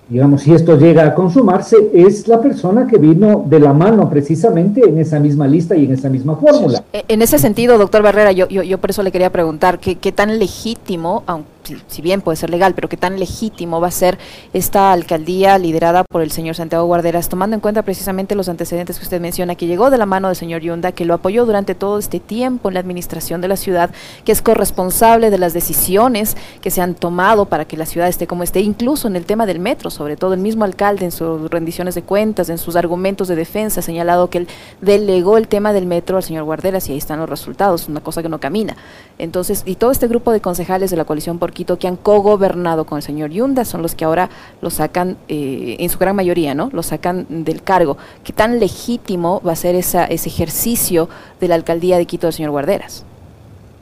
digamos, 0.08 0.42
si 0.42 0.52
esto 0.54 0.78
llega 0.78 1.04
a 1.04 1.14
consumarse, 1.14 1.76
es 1.92 2.28
la 2.28 2.40
persona 2.40 2.86
que 2.86 2.98
vino 2.98 3.44
de 3.46 3.58
la 3.58 3.72
mano 3.72 4.08
precisamente 4.08 4.80
en 4.88 4.98
esa 4.98 5.18
misma 5.18 5.48
lista 5.48 5.74
y 5.74 5.84
en 5.84 5.92
esa 5.92 6.08
misma 6.08 6.36
fórmula. 6.36 6.84
En 6.92 7.22
ese 7.22 7.38
sentido, 7.38 7.76
doctor 7.76 8.02
Barrera, 8.02 8.32
yo, 8.32 8.46
yo, 8.48 8.62
yo 8.62 8.78
por 8.78 8.90
eso 8.90 9.02
le 9.02 9.10
quería 9.10 9.30
preguntar, 9.30 9.78
¿qué, 9.78 9.96
qué 9.96 10.12
tan 10.12 10.38
legítimo, 10.38 11.24
aunque 11.26 11.55
si, 11.88 12.02
bien 12.02 12.20
puede 12.20 12.36
ser 12.36 12.50
legal, 12.50 12.74
pero 12.74 12.88
qué 12.88 12.96
tan 12.96 13.18
legítimo 13.18 13.80
va 13.80 13.88
a 13.88 13.92
ser 13.92 14.18
esta 14.52 14.92
alcaldía 14.92 15.58
liderada 15.58 16.04
por 16.04 16.22
el 16.22 16.30
señor 16.30 16.54
Santiago 16.54 16.84
Guarderas, 16.86 17.28
tomando 17.28 17.54
en 17.54 17.60
cuenta 17.60 17.82
precisamente 17.82 18.34
los 18.34 18.48
antecedentes 18.48 18.98
que 18.98 19.04
usted 19.04 19.20
menciona, 19.20 19.54
que 19.54 19.66
llegó 19.66 19.90
de 19.90 19.98
la 19.98 20.06
mano 20.06 20.28
del 20.28 20.36
señor 20.36 20.62
Yunda, 20.62 20.92
que 20.92 21.04
lo 21.04 21.14
apoyó 21.14 21.46
durante 21.46 21.74
todo 21.74 21.98
este 21.98 22.20
tiempo 22.20 22.68
en 22.68 22.74
la 22.74 22.80
administración 22.80 23.40
de 23.40 23.48
la 23.48 23.56
ciudad, 23.56 23.90
que 24.24 24.32
es 24.32 24.42
corresponsable 24.42 25.30
de 25.30 25.38
las 25.38 25.52
decisiones 25.52 26.36
que 26.60 26.70
se 26.70 26.80
han 26.80 26.94
tomado 26.94 27.46
para 27.46 27.64
que 27.64 27.76
la 27.76 27.86
ciudad 27.86 28.08
esté 28.08 28.26
como 28.26 28.42
esté, 28.42 28.60
incluso 28.60 29.08
en 29.08 29.16
el 29.16 29.26
tema 29.26 29.46
del 29.46 29.58
metro, 29.58 29.90
sobre 29.90 30.16
todo 30.16 30.34
el 30.34 30.40
mismo 30.40 30.64
alcalde 30.64 31.04
en 31.04 31.12
sus 31.12 31.50
rendiciones 31.50 31.94
de 31.94 32.02
cuentas, 32.02 32.48
en 32.48 32.58
sus 32.58 32.76
argumentos 32.76 33.28
de 33.28 33.36
defensa, 33.36 33.80
ha 33.80 33.82
señalado 33.82 34.30
que 34.30 34.38
él 34.38 34.48
delegó 34.80 35.38
el 35.38 35.48
tema 35.48 35.72
del 35.72 35.86
metro 35.86 36.16
al 36.16 36.22
señor 36.22 36.44
Guarderas 36.44 36.88
y 36.88 36.92
ahí 36.92 36.98
están 36.98 37.18
los 37.18 37.28
resultados, 37.28 37.88
una 37.88 38.00
cosa 38.00 38.22
que 38.22 38.28
no 38.28 38.38
camina. 38.38 38.76
Entonces, 39.18 39.62
y 39.66 39.76
todo 39.76 39.90
este 39.90 40.08
grupo 40.08 40.32
de 40.32 40.40
concejales 40.40 40.90
de 40.90 40.96
la 40.96 41.04
coalición 41.04 41.38
por 41.64 41.78
que 41.78 41.88
han 41.88 41.96
cogobernado 41.96 42.84
con 42.84 42.96
el 42.96 43.02
señor 43.02 43.30
Yunda 43.30 43.64
son 43.64 43.82
los 43.82 43.94
que 43.94 44.04
ahora 44.04 44.28
lo 44.60 44.70
sacan, 44.70 45.16
eh, 45.28 45.76
en 45.78 45.88
su 45.88 45.98
gran 45.98 46.16
mayoría, 46.16 46.54
¿no? 46.54 46.70
Lo 46.72 46.82
sacan 46.82 47.26
del 47.28 47.62
cargo. 47.62 47.96
¿Qué 48.24 48.32
tan 48.32 48.58
legítimo 48.58 49.40
va 49.46 49.52
a 49.52 49.56
ser 49.56 49.74
esa, 49.74 50.04
ese 50.04 50.28
ejercicio 50.28 51.08
de 51.40 51.48
la 51.48 51.54
alcaldía 51.54 51.98
de 51.98 52.06
Quito 52.06 52.26
del 52.26 52.34
señor 52.34 52.50
Guarderas? 52.50 53.04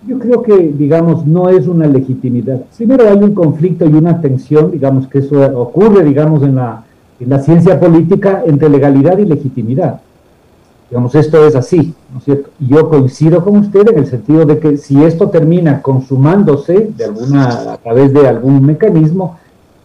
Yo 0.06 0.18
creo 0.18 0.42
que, 0.42 0.56
digamos, 0.76 1.26
no 1.26 1.48
es 1.48 1.66
una 1.66 1.86
legitimidad. 1.86 2.60
Primero 2.76 3.08
hay 3.08 3.16
un 3.16 3.34
conflicto 3.34 3.86
y 3.86 3.92
una 3.92 4.20
tensión, 4.20 4.70
digamos, 4.70 5.08
que 5.08 5.20
eso 5.20 5.40
ocurre, 5.58 6.04
digamos, 6.04 6.42
en 6.42 6.54
la 6.54 7.38
ciencia 7.40 7.80
política 7.80 8.42
entre 8.46 8.68
legalidad 8.68 9.16
y 9.18 9.24
legitimidad. 9.24 10.00
Digamos, 10.94 11.12
esto 11.16 11.44
es 11.44 11.56
así, 11.56 11.92
¿no 12.12 12.18
es 12.20 12.24
cierto? 12.24 12.50
yo 12.60 12.88
coincido 12.88 13.42
con 13.42 13.56
usted 13.56 13.88
en 13.88 13.98
el 13.98 14.06
sentido 14.06 14.44
de 14.44 14.60
que 14.60 14.76
si 14.76 15.02
esto 15.02 15.28
termina 15.28 15.82
consumándose 15.82 16.92
de 16.96 17.04
alguna, 17.06 17.72
a 17.72 17.76
través 17.78 18.12
de 18.12 18.28
algún 18.28 18.64
mecanismo, 18.64 19.36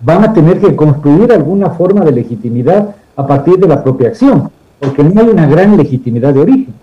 van 0.01 0.23
a 0.23 0.33
tener 0.33 0.59
que 0.59 0.75
construir 0.75 1.33
alguna 1.33 1.71
forma 1.71 2.05
de 2.05 2.11
legitimidad 2.11 2.95
a 3.15 3.25
partir 3.25 3.57
de 3.57 3.67
la 3.67 3.83
propia 3.83 4.09
acción, 4.09 4.51
porque 4.79 5.03
no 5.03 5.19
hay 5.19 5.29
una 5.29 5.47
gran 5.47 5.77
legitimidad 5.77 6.31
de 6.31 6.41
origen. 6.41 6.75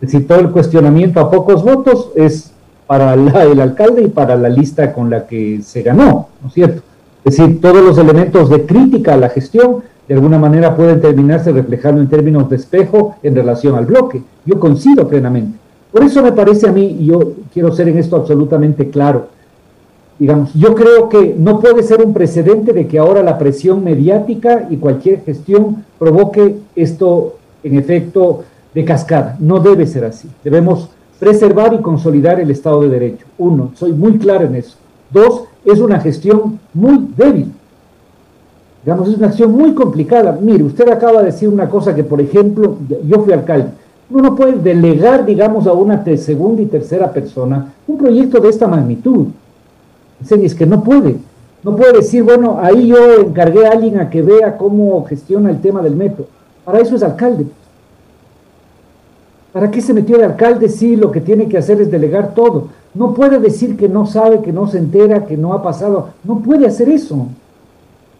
Es 0.00 0.12
decir, 0.12 0.26
todo 0.26 0.40
el 0.40 0.50
cuestionamiento 0.50 1.20
a 1.20 1.30
pocos 1.30 1.62
votos 1.62 2.10
es 2.16 2.50
para 2.86 3.12
el 3.12 3.60
alcalde 3.60 4.00
y 4.00 4.08
para 4.08 4.34
la 4.34 4.48
lista 4.48 4.94
con 4.94 5.10
la 5.10 5.26
que 5.26 5.60
se 5.60 5.82
ganó, 5.82 6.28
¿no 6.40 6.48
es 6.48 6.54
cierto? 6.54 6.80
Es 7.22 7.36
decir, 7.36 7.60
todos 7.60 7.84
los 7.84 7.98
elementos 7.98 8.48
de 8.48 8.64
crítica 8.64 9.12
a 9.12 9.18
la 9.18 9.28
gestión 9.28 9.82
de 10.08 10.14
alguna 10.14 10.38
manera 10.38 10.74
pueden 10.74 11.00
terminarse 11.00 11.52
reflejando 11.52 12.00
en 12.00 12.08
términos 12.08 12.48
de 12.48 12.56
espejo 12.56 13.16
en 13.22 13.34
relación 13.34 13.74
al 13.74 13.84
bloque. 13.84 14.22
Yo 14.46 14.58
coincido 14.58 15.06
plenamente. 15.06 15.58
Por 15.92 16.02
eso 16.02 16.22
me 16.22 16.32
parece 16.32 16.68
a 16.68 16.72
mí, 16.72 16.96
y 17.00 17.06
yo 17.06 17.34
quiero 17.52 17.72
ser 17.72 17.88
en 17.88 17.98
esto 17.98 18.16
absolutamente 18.16 18.88
claro, 18.88 19.28
digamos, 20.18 20.52
yo 20.54 20.74
creo 20.74 21.08
que 21.08 21.34
no 21.38 21.60
puede 21.60 21.82
ser 21.82 22.02
un 22.04 22.12
precedente 22.12 22.72
de 22.72 22.86
que 22.86 22.98
ahora 22.98 23.22
la 23.22 23.38
presión 23.38 23.84
mediática 23.84 24.66
y 24.70 24.76
cualquier 24.78 25.22
gestión 25.24 25.84
provoque 25.98 26.56
esto 26.74 27.36
en 27.62 27.76
efecto 27.76 28.44
de 28.74 28.84
cascada. 28.84 29.36
No 29.38 29.60
debe 29.60 29.86
ser 29.86 30.04
así. 30.04 30.28
Debemos 30.42 30.90
preservar 31.18 31.74
y 31.74 31.78
consolidar 31.78 32.40
el 32.40 32.50
Estado 32.50 32.82
de 32.82 32.88
Derecho. 32.88 33.26
Uno, 33.38 33.72
soy 33.74 33.92
muy 33.92 34.18
claro 34.18 34.46
en 34.46 34.56
eso. 34.56 34.76
Dos, 35.10 35.44
es 35.64 35.80
una 35.80 36.00
gestión 36.00 36.58
muy 36.74 37.08
débil. 37.16 37.52
Digamos, 38.84 39.08
es 39.08 39.16
una 39.16 39.26
acción 39.26 39.52
muy 39.52 39.74
complicada. 39.74 40.38
Mire, 40.40 40.62
usted 40.62 40.88
acaba 40.88 41.20
de 41.20 41.26
decir 41.26 41.48
una 41.48 41.68
cosa 41.68 41.94
que, 41.94 42.04
por 42.04 42.20
ejemplo, 42.20 42.76
yo 43.06 43.20
fui 43.20 43.32
alcalde. 43.32 43.70
Uno 44.10 44.30
no 44.30 44.36
puede 44.36 44.52
delegar, 44.52 45.26
digamos, 45.26 45.66
a 45.66 45.72
una 45.72 46.02
segunda 46.16 46.62
y 46.62 46.66
tercera 46.66 47.12
persona 47.12 47.74
un 47.86 47.98
proyecto 47.98 48.40
de 48.40 48.48
esta 48.48 48.66
magnitud. 48.66 49.26
Es 50.28 50.54
que 50.54 50.66
no 50.66 50.82
puede. 50.82 51.16
No 51.62 51.74
puede 51.76 51.94
decir, 51.94 52.22
bueno, 52.22 52.58
ahí 52.60 52.86
yo 52.86 53.20
encargué 53.20 53.66
a 53.66 53.72
alguien 53.72 53.98
a 53.98 54.08
que 54.08 54.22
vea 54.22 54.56
cómo 54.56 55.04
gestiona 55.04 55.50
el 55.50 55.60
tema 55.60 55.82
del 55.82 55.96
metro. 55.96 56.26
Para 56.64 56.78
eso 56.78 56.96
es 56.96 57.02
alcalde. 57.02 57.46
¿Para 59.52 59.70
qué 59.70 59.80
se 59.80 59.92
metió 59.92 60.18
de 60.18 60.24
alcalde 60.24 60.68
si 60.68 60.96
lo 60.96 61.10
que 61.10 61.20
tiene 61.20 61.48
que 61.48 61.58
hacer 61.58 61.80
es 61.80 61.90
delegar 61.90 62.34
todo? 62.34 62.68
No 62.94 63.14
puede 63.14 63.38
decir 63.38 63.76
que 63.76 63.88
no 63.88 64.06
sabe, 64.06 64.40
que 64.40 64.52
no 64.52 64.66
se 64.68 64.78
entera, 64.78 65.26
que 65.26 65.36
no 65.36 65.52
ha 65.52 65.62
pasado. 65.62 66.10
No 66.24 66.40
puede 66.40 66.66
hacer 66.66 66.88
eso. 66.88 67.26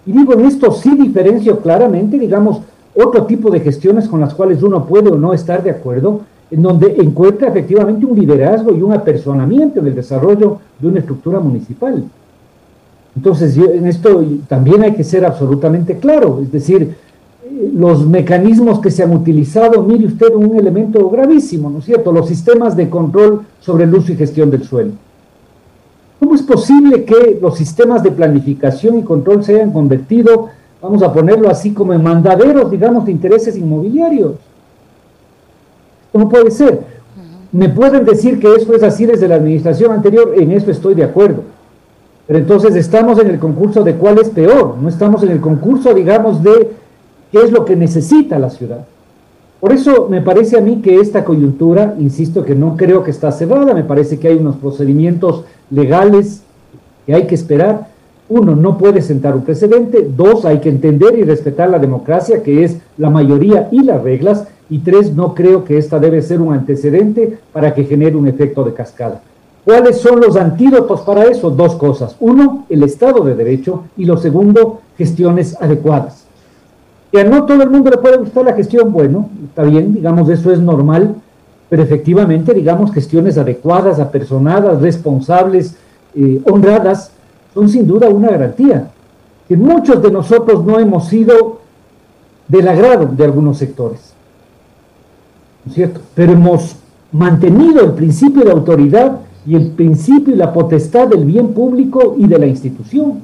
Y 0.08 0.12
digo, 0.12 0.32
en 0.32 0.46
esto 0.46 0.72
sí 0.72 0.96
diferencio 0.96 1.60
claramente, 1.60 2.18
digamos, 2.18 2.62
otro 2.96 3.26
tipo 3.26 3.50
de 3.50 3.60
gestiones 3.60 4.08
con 4.08 4.20
las 4.20 4.32
cuales 4.32 4.62
uno 4.62 4.86
puede 4.86 5.10
o 5.10 5.16
no 5.16 5.34
estar 5.34 5.62
de 5.62 5.68
acuerdo, 5.68 6.22
en 6.50 6.62
donde 6.62 6.96
encuentra 6.98 7.48
efectivamente 7.48 8.06
un 8.06 8.18
liderazgo 8.18 8.74
y 8.74 8.80
un 8.80 8.94
apersonamiento 8.94 9.80
en 9.80 9.88
el 9.88 9.94
desarrollo 9.94 10.60
de 10.78 10.88
una 10.88 11.00
estructura 11.00 11.40
municipal. 11.40 12.02
Entonces, 13.14 13.54
en 13.58 13.86
esto 13.86 14.24
también 14.48 14.82
hay 14.82 14.94
que 14.94 15.04
ser 15.04 15.26
absolutamente 15.26 15.98
claro, 15.98 16.40
es 16.42 16.50
decir, 16.50 16.96
los 17.74 18.06
mecanismos 18.06 18.80
que 18.80 18.90
se 18.90 19.02
han 19.02 19.12
utilizado, 19.12 19.82
mire 19.82 20.06
usted 20.06 20.34
un 20.34 20.56
elemento 20.56 21.10
gravísimo, 21.10 21.68
¿no 21.68 21.80
es 21.80 21.84
cierto? 21.84 22.12
Los 22.12 22.28
sistemas 22.28 22.74
de 22.74 22.88
control 22.88 23.42
sobre 23.60 23.84
el 23.84 23.94
uso 23.94 24.12
y 24.12 24.16
gestión 24.16 24.50
del 24.50 24.64
suelo. 24.64 24.92
¿Cómo 26.18 26.34
es 26.34 26.42
posible 26.42 27.04
que 27.04 27.38
los 27.40 27.56
sistemas 27.56 28.02
de 28.02 28.10
planificación 28.10 28.98
y 28.98 29.02
control 29.02 29.44
se 29.44 29.54
hayan 29.54 29.72
convertido, 29.72 30.48
vamos 30.82 31.02
a 31.02 31.12
ponerlo 31.12 31.48
así, 31.48 31.72
como 31.72 31.92
en 31.92 32.02
mandaderos, 32.02 32.70
digamos, 32.70 33.04
de 33.04 33.12
intereses 33.12 33.56
inmobiliarios? 33.56 34.32
¿Cómo 36.12 36.28
puede 36.28 36.50
ser? 36.50 36.80
Me 37.52 37.68
pueden 37.68 38.04
decir 38.04 38.40
que 38.40 38.54
eso 38.54 38.74
es 38.74 38.82
así 38.82 39.06
desde 39.06 39.28
la 39.28 39.36
administración 39.36 39.92
anterior, 39.92 40.34
en 40.36 40.52
eso 40.52 40.70
estoy 40.70 40.94
de 40.94 41.04
acuerdo. 41.04 41.42
Pero 42.26 42.40
entonces 42.40 42.74
estamos 42.74 43.18
en 43.20 43.28
el 43.28 43.38
concurso 43.38 43.84
de 43.84 43.94
cuál 43.94 44.18
es 44.18 44.28
peor, 44.28 44.76
no 44.80 44.88
estamos 44.88 45.22
en 45.22 45.30
el 45.30 45.40
concurso, 45.40 45.94
digamos, 45.94 46.42
de 46.42 46.72
qué 47.30 47.38
es 47.38 47.52
lo 47.52 47.64
que 47.64 47.76
necesita 47.76 48.38
la 48.38 48.50
ciudad. 48.50 48.84
Por 49.60 49.72
eso 49.72 50.06
me 50.08 50.20
parece 50.20 50.56
a 50.56 50.60
mí 50.60 50.80
que 50.82 51.00
esta 51.00 51.24
coyuntura, 51.24 51.96
insisto 51.98 52.44
que 52.44 52.54
no 52.54 52.76
creo 52.76 53.02
que 53.02 53.10
está 53.10 53.32
cerrada, 53.32 53.74
me 53.74 53.82
parece 53.82 54.18
que 54.18 54.28
hay 54.28 54.36
unos 54.36 54.56
procedimientos 54.56 55.44
legales 55.70 56.42
que 57.04 57.14
hay 57.14 57.26
que 57.26 57.34
esperar. 57.34 57.88
Uno, 58.28 58.54
no 58.54 58.78
puede 58.78 59.02
sentar 59.02 59.34
un 59.34 59.42
precedente. 59.42 60.08
Dos, 60.16 60.44
hay 60.44 60.60
que 60.60 60.68
entender 60.68 61.18
y 61.18 61.24
respetar 61.24 61.70
la 61.70 61.80
democracia, 61.80 62.42
que 62.42 62.62
es 62.62 62.78
la 62.98 63.10
mayoría 63.10 63.68
y 63.72 63.82
las 63.82 64.00
reglas. 64.00 64.46
Y 64.70 64.78
tres, 64.80 65.14
no 65.16 65.34
creo 65.34 65.64
que 65.64 65.76
esta 65.76 65.98
debe 65.98 66.22
ser 66.22 66.40
un 66.40 66.54
antecedente 66.54 67.38
para 67.52 67.74
que 67.74 67.84
genere 67.84 68.14
un 68.14 68.28
efecto 68.28 68.62
de 68.62 68.74
cascada. 68.74 69.22
¿Cuáles 69.64 69.98
son 69.98 70.20
los 70.20 70.36
antídotos 70.36 71.00
para 71.00 71.24
eso? 71.24 71.50
Dos 71.50 71.74
cosas. 71.74 72.14
Uno, 72.20 72.64
el 72.68 72.84
Estado 72.84 73.24
de 73.24 73.34
Derecho 73.34 73.84
y 73.96 74.04
lo 74.04 74.18
segundo, 74.18 74.82
gestiones 74.96 75.56
adecuadas. 75.60 76.27
Que 77.10 77.20
a 77.20 77.24
no 77.24 77.44
todo 77.44 77.62
el 77.62 77.70
mundo 77.70 77.90
le 77.90 77.98
puede 77.98 78.18
gustar 78.18 78.44
la 78.44 78.52
gestión, 78.52 78.92
bueno, 78.92 79.30
está 79.46 79.62
bien, 79.62 79.94
digamos, 79.94 80.28
eso 80.28 80.52
es 80.52 80.60
normal, 80.60 81.14
pero 81.68 81.82
efectivamente, 81.82 82.54
digamos, 82.54 82.92
gestiones 82.92 83.38
adecuadas, 83.38 83.98
apersonadas, 83.98 84.80
responsables, 84.80 85.76
eh, 86.14 86.40
honradas, 86.44 87.12
son 87.54 87.68
sin 87.68 87.86
duda 87.86 88.08
una 88.08 88.28
garantía. 88.28 88.90
Que 89.48 89.56
muchos 89.56 90.02
de 90.02 90.10
nosotros 90.10 90.64
no 90.64 90.78
hemos 90.78 91.08
sido 91.08 91.60
del 92.48 92.68
agrado 92.68 93.06
de 93.06 93.24
algunos 93.24 93.58
sectores, 93.58 94.12
¿no 95.64 95.70
es 95.70 95.74
cierto? 95.74 96.00
Pero 96.14 96.32
hemos 96.32 96.76
mantenido 97.12 97.82
el 97.82 97.92
principio 97.92 98.44
de 98.44 98.50
autoridad 98.50 99.20
y 99.46 99.54
el 99.54 99.70
principio 99.70 100.34
y 100.34 100.36
la 100.36 100.52
potestad 100.52 101.08
del 101.08 101.24
bien 101.24 101.48
público 101.48 102.16
y 102.18 102.26
de 102.26 102.38
la 102.38 102.46
institución, 102.46 103.20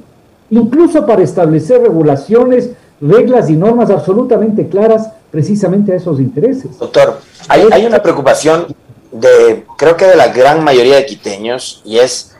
incluso 0.50 1.06
para 1.06 1.22
establecer 1.22 1.82
regulaciones 1.82 2.72
reglas 3.04 3.50
y 3.50 3.54
normas 3.54 3.90
absolutamente 3.90 4.68
claras 4.68 5.10
precisamente 5.30 5.92
a 5.92 5.96
esos 5.96 6.20
intereses. 6.20 6.78
Doctor, 6.78 7.20
hay, 7.48 7.84
una 7.84 8.02
preocupación 8.02 8.74
de, 9.12 9.64
creo 9.76 9.96
que 9.96 10.06
de 10.06 10.16
la 10.16 10.28
gran 10.28 10.62
mayoría 10.64 10.96
de 10.96 11.06
quiteños, 11.06 11.82
y 11.84 11.98
es, 11.98 12.34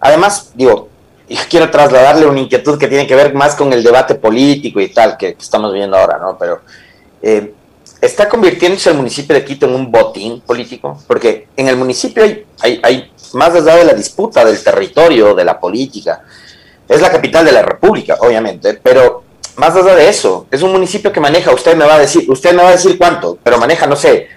además, 0.00 0.52
digo, 0.54 0.88
quiero 1.50 1.70
trasladarle 1.70 2.26
una 2.26 2.40
inquietud 2.40 2.78
que 2.78 2.88
tiene 2.88 3.06
que 3.06 3.14
ver 3.14 3.34
más 3.34 3.54
con 3.54 3.72
el 3.72 3.82
debate 3.82 4.14
político 4.14 4.80
y 4.80 4.88
tal 4.88 5.16
que, 5.16 5.36
estamos 5.38 5.72
viendo 5.72 5.96
ahora, 5.96 6.18
¿no? 6.18 6.36
Pero 6.38 6.60
eh, 7.22 7.52
está 8.00 8.28
convirtiéndose 8.28 8.90
el 8.90 8.96
municipio 8.96 9.34
de 9.34 9.44
Quito 9.44 9.66
en 9.66 9.74
un 9.74 9.90
botín 9.90 10.40
político, 10.40 10.98
porque 11.06 11.48
en 11.56 11.68
el 11.68 11.76
municipio 11.76 12.22
hay, 12.22 12.46
hay, 12.60 12.80
hay 12.82 13.12
más 13.34 13.54
allá 13.54 13.76
de 13.76 13.84
la 13.84 13.92
disputa 13.92 14.44
del 14.44 14.62
territorio, 14.62 15.34
de 15.34 15.44
la 15.44 15.60
política, 15.60 16.22
es 16.88 17.00
la 17.00 17.10
capital 17.10 17.44
de 17.44 17.52
la 17.52 17.62
república, 17.62 18.16
obviamente, 18.20 18.74
pero 18.82 19.29
más 19.56 19.74
allá 19.74 19.94
de 19.94 20.08
eso, 20.08 20.46
es 20.50 20.62
un 20.62 20.72
municipio 20.72 21.12
que 21.12 21.20
maneja, 21.20 21.52
usted 21.52 21.76
me 21.76 21.84
va 21.84 21.94
a 21.94 21.98
decir, 21.98 22.30
usted 22.30 22.52
me 22.52 22.62
va 22.62 22.68
a 22.68 22.72
decir 22.72 22.96
cuánto, 22.96 23.38
pero 23.42 23.58
maneja, 23.58 23.86
no 23.86 23.96
sé, 23.96 24.28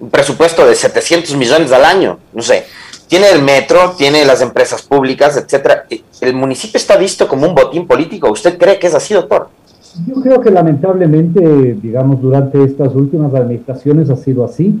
un 0.00 0.10
presupuesto 0.10 0.66
de 0.66 0.74
700 0.74 1.34
millones 1.36 1.72
al 1.72 1.84
año, 1.84 2.18
no 2.32 2.42
sé. 2.42 2.64
Tiene 3.08 3.30
el 3.30 3.40
metro, 3.40 3.94
tiene 3.96 4.24
las 4.24 4.42
empresas 4.42 4.82
públicas, 4.82 5.36
etcétera. 5.36 5.86
¿El 6.20 6.34
municipio 6.34 6.76
está 6.76 6.96
visto 6.96 7.28
como 7.28 7.46
un 7.46 7.54
botín 7.54 7.86
político? 7.86 8.30
¿Usted 8.30 8.58
cree 8.58 8.78
que 8.78 8.88
es 8.88 8.94
así, 8.94 9.14
doctor? 9.14 9.48
Yo 10.06 10.20
creo 10.20 10.40
que 10.40 10.50
lamentablemente, 10.50 11.40
digamos, 11.80 12.20
durante 12.20 12.62
estas 12.64 12.94
últimas 12.94 13.32
administraciones 13.32 14.10
ha 14.10 14.16
sido 14.16 14.44
así 14.44 14.74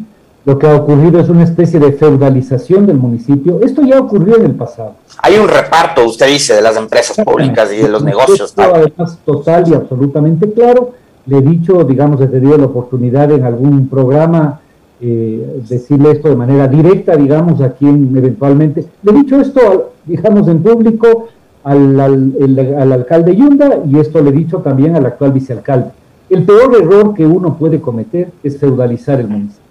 lo 0.46 0.56
que 0.60 0.66
ha 0.68 0.76
ocurrido 0.76 1.18
es 1.18 1.28
una 1.28 1.42
especie 1.42 1.80
de 1.80 1.92
feudalización 1.92 2.86
del 2.86 2.98
municipio. 2.98 3.60
Esto 3.62 3.82
ya 3.82 3.98
ocurrió 3.98 4.36
en 4.36 4.44
el 4.44 4.54
pasado. 4.54 4.94
Hay 5.20 5.36
un 5.38 5.48
reparto, 5.48 6.06
usted 6.06 6.28
dice, 6.28 6.54
de 6.54 6.62
las 6.62 6.76
empresas 6.76 7.16
públicas 7.24 7.68
y 7.72 7.78
de 7.78 7.88
los 7.88 8.04
negocios. 8.04 8.54
Además, 8.56 9.18
total 9.24 9.68
y 9.68 9.74
absolutamente 9.74 10.52
claro. 10.52 10.92
Le 11.26 11.38
he 11.38 11.42
dicho, 11.42 11.82
digamos, 11.82 12.20
he 12.20 12.28
tenido 12.28 12.56
la 12.56 12.66
oportunidad 12.66 13.28
en 13.32 13.42
algún 13.42 13.88
programa 13.88 14.60
eh, 15.00 15.62
decirle 15.68 16.12
esto 16.12 16.28
de 16.28 16.36
manera 16.36 16.68
directa, 16.68 17.16
digamos, 17.16 17.60
a 17.60 17.72
quien 17.72 18.16
eventualmente. 18.16 18.86
Le 19.02 19.10
he 19.10 19.14
dicho 19.14 19.40
esto, 19.40 19.94
digamos, 20.04 20.46
en 20.46 20.62
público 20.62 21.26
al, 21.64 21.98
al 21.98 22.92
alcalde 22.92 23.34
Yunda 23.34 23.80
y 23.84 23.98
esto 23.98 24.22
le 24.22 24.30
he 24.30 24.32
dicho 24.32 24.58
también 24.58 24.94
al 24.94 25.06
actual 25.06 25.32
vicealcalde. 25.32 25.90
El 26.30 26.44
peor 26.44 26.72
error 26.80 27.14
que 27.14 27.26
uno 27.26 27.56
puede 27.58 27.80
cometer 27.80 28.30
es 28.44 28.56
feudalizar 28.58 29.18
el 29.18 29.26
municipio. 29.26 29.65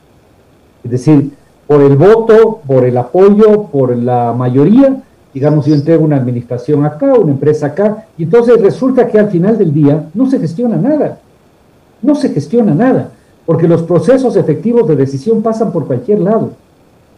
Es 0.85 0.91
decir, 0.91 1.31
por 1.65 1.81
el 1.81 1.97
voto, 1.97 2.61
por 2.67 2.85
el 2.85 2.95
apoyo, 2.95 3.63
por 3.63 3.97
la 3.97 4.33
mayoría, 4.33 5.01
digamos, 5.33 5.65
yo 5.65 5.73
entrego 5.73 6.05
una 6.05 6.17
administración 6.17 6.85
acá, 6.85 7.15
una 7.15 7.31
empresa 7.31 7.67
acá, 7.67 8.05
y 8.17 8.23
entonces 8.23 8.61
resulta 8.61 9.07
que 9.07 9.17
al 9.17 9.29
final 9.29 9.57
del 9.57 9.73
día 9.73 10.05
no 10.13 10.29
se 10.29 10.39
gestiona 10.39 10.77
nada. 10.77 11.17
No 12.03 12.13
se 12.13 12.29
gestiona 12.29 12.75
nada, 12.75 13.09
porque 13.47 13.67
los 13.67 13.81
procesos 13.81 14.35
efectivos 14.35 14.87
de 14.87 14.95
decisión 14.95 15.41
pasan 15.41 15.73
por 15.73 15.87
cualquier 15.87 16.19
lado. 16.19 16.51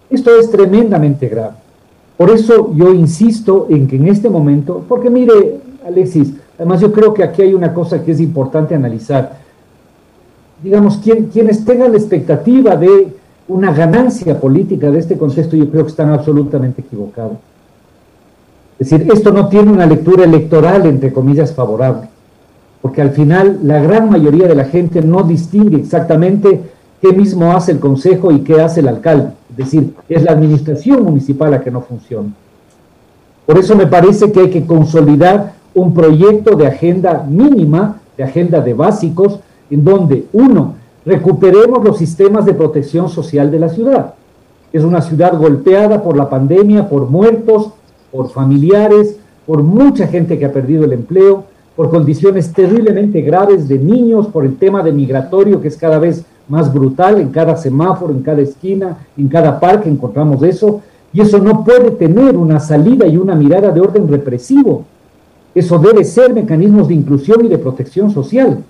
Esto 0.10 0.32
es 0.40 0.50
tremendamente 0.50 1.28
grave. 1.28 1.56
Por 2.16 2.30
eso 2.30 2.74
yo 2.74 2.94
insisto 2.94 3.68
en 3.70 3.86
que 3.86 3.98
en 3.98 4.08
este 4.08 4.30
momento, 4.30 4.84
porque 4.88 5.10
mire, 5.10 5.60
Alexis, 5.86 6.34
además 6.58 6.80
yo 6.80 6.94
creo 6.94 7.14
que 7.14 7.24
aquí 7.24 7.42
hay 7.42 7.54
una 7.54 7.74
cosa 7.74 8.02
que 8.02 8.14
es 8.14 8.22
importante 8.22 8.74
analizar. 8.74 9.40
Digamos, 10.64 11.02
quienes 11.04 11.66
tengan 11.66 11.92
la 11.92 11.98
expectativa 11.98 12.78
de 12.78 13.17
una 13.48 13.72
ganancia 13.72 14.40
política 14.40 14.92
de 14.92 15.00
este 15.00 15.18
contexto, 15.18 15.56
yo 15.56 15.70
creo 15.70 15.84
que 15.84 15.92
están 15.92 16.10
absolutamente 16.10 16.82
equivocados. 16.82 17.38
Es 18.80 18.90
decir, 18.90 19.12
esto 19.12 19.32
no 19.32 19.48
tiene 19.48 19.72
una 19.72 19.86
lectura 19.86 20.26
electoral, 20.26 20.86
entre 20.86 21.12
comillas, 21.12 21.54
favorable, 21.54 22.10
porque 22.82 23.02
al 23.02 23.12
final 23.12 23.60
la 23.64 23.82
gran 23.82 24.10
mayoría 24.10 24.48
de 24.48 24.56
la 24.56 24.66
gente 24.66 25.02
no 25.02 25.24
distingue 25.24 25.78
exactamente 25.78 26.62
qué 27.02 27.14
mismo 27.14 27.52
hace 27.54 27.72
el 27.72 27.80
consejo 27.80 28.32
y 28.32 28.42
qué 28.42 28.62
hace 28.62 28.82
el 28.82 28.88
alcalde. 28.88 29.32
Es 29.52 29.58
decir, 29.58 29.94
es 30.10 30.24
la 30.24 30.34
administración 30.34 31.04
municipal 31.04 31.52
la 31.52 31.62
que 31.62 31.72
no 31.72 31.82
funciona. 31.82 32.30
Por 33.46 33.58
eso 33.58 33.76
me 33.76 33.88
parece 33.88 34.32
que 34.32 34.42
hay 34.42 34.50
que 34.50 34.66
consolidar 34.66 35.54
un 35.74 35.94
proyecto 35.94 36.56
de 36.56 36.68
agenda 36.68 37.26
mínima 37.28 38.02
de 38.18 38.24
agenda 38.24 38.60
de 38.60 38.74
básicos, 38.74 39.40
en 39.70 39.84
donde, 39.84 40.26
uno, 40.34 40.76
recuperemos 41.08 41.82
los 41.86 41.98
sistemas 41.98 42.46
de 42.46 42.54
protección 42.54 43.08
social 43.08 43.50
de 43.50 43.60
la 43.60 43.70
ciudad. 43.70 44.14
Es 44.74 44.84
una 44.84 45.02
ciudad 45.02 45.38
golpeada 45.38 46.04
por 46.04 46.18
la 46.18 46.30
pandemia, 46.30 46.90
por 46.90 47.10
muertos, 47.10 47.70
por 48.12 48.30
familiares, 48.30 49.18
por 49.46 49.64
mucha 49.64 50.08
gente 50.08 50.38
que 50.38 50.46
ha 50.46 50.52
perdido 50.52 50.84
el 50.84 50.92
empleo, 50.92 51.46
por 51.78 51.90
condiciones 51.90 52.52
terriblemente 52.52 53.22
graves 53.22 53.70
de 53.70 53.80
niños, 53.80 54.28
por 54.28 54.44
el 54.44 54.58
tema 54.58 54.84
de 54.84 54.92
migratorio 54.92 55.62
que 55.62 55.70
es 55.70 55.78
cada 55.78 55.98
vez 55.98 56.26
más 56.50 56.74
brutal, 56.74 57.22
en 57.22 57.30
cada 57.30 57.56
semáforo, 57.56 58.12
en 58.12 58.22
cada 58.22 58.42
esquina, 58.42 58.98
en 59.18 59.30
cada 59.30 59.62
parque 59.62 59.90
encontramos 59.90 60.44
eso, 60.44 60.82
y 61.14 61.22
eso 61.22 61.40
no 61.40 61.64
puede 61.64 61.92
tener 61.92 62.36
una 62.36 62.60
salida 62.60 63.08
y 63.08 63.16
una 63.16 63.34
mirada 63.34 63.72
de 63.72 63.80
orden 63.80 64.10
represivo. 64.10 64.84
Eso 65.56 65.80
debe 65.80 66.04
ser 66.04 66.34
mecanismos 66.34 66.90
de 66.90 66.96
inclusión 66.96 67.46
y 67.46 67.48
de 67.48 67.58
protección 67.58 68.12
social. 68.12 68.62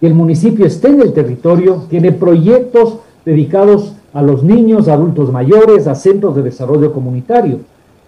Que 0.00 0.06
el 0.06 0.14
municipio 0.14 0.66
esté 0.66 0.88
en 0.88 1.02
el 1.02 1.12
territorio, 1.12 1.84
tiene 1.88 2.12
proyectos 2.12 2.98
dedicados 3.24 3.94
a 4.12 4.22
los 4.22 4.42
niños, 4.44 4.88
adultos 4.88 5.32
mayores, 5.32 5.86
a 5.86 5.94
centros 5.94 6.36
de 6.36 6.42
desarrollo 6.42 6.92
comunitario. 6.92 7.58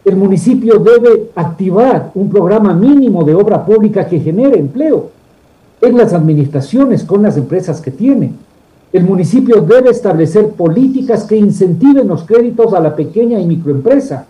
El 0.04 0.16
municipio 0.16 0.78
debe 0.78 1.30
activar 1.34 2.12
un 2.14 2.30
programa 2.30 2.72
mínimo 2.74 3.24
de 3.24 3.34
obra 3.34 3.66
pública 3.66 4.06
que 4.06 4.20
genere 4.20 4.58
empleo 4.58 5.10
en 5.80 5.96
las 5.96 6.12
administraciones 6.12 7.02
con 7.02 7.22
las 7.22 7.36
empresas 7.36 7.80
que 7.80 7.90
tiene. 7.90 8.32
El 8.92 9.04
municipio 9.04 9.60
debe 9.62 9.90
establecer 9.90 10.50
políticas 10.50 11.24
que 11.24 11.36
incentiven 11.36 12.08
los 12.08 12.22
créditos 12.22 12.72
a 12.72 12.80
la 12.80 12.94
pequeña 12.94 13.40
y 13.40 13.46
microempresa. 13.46 14.26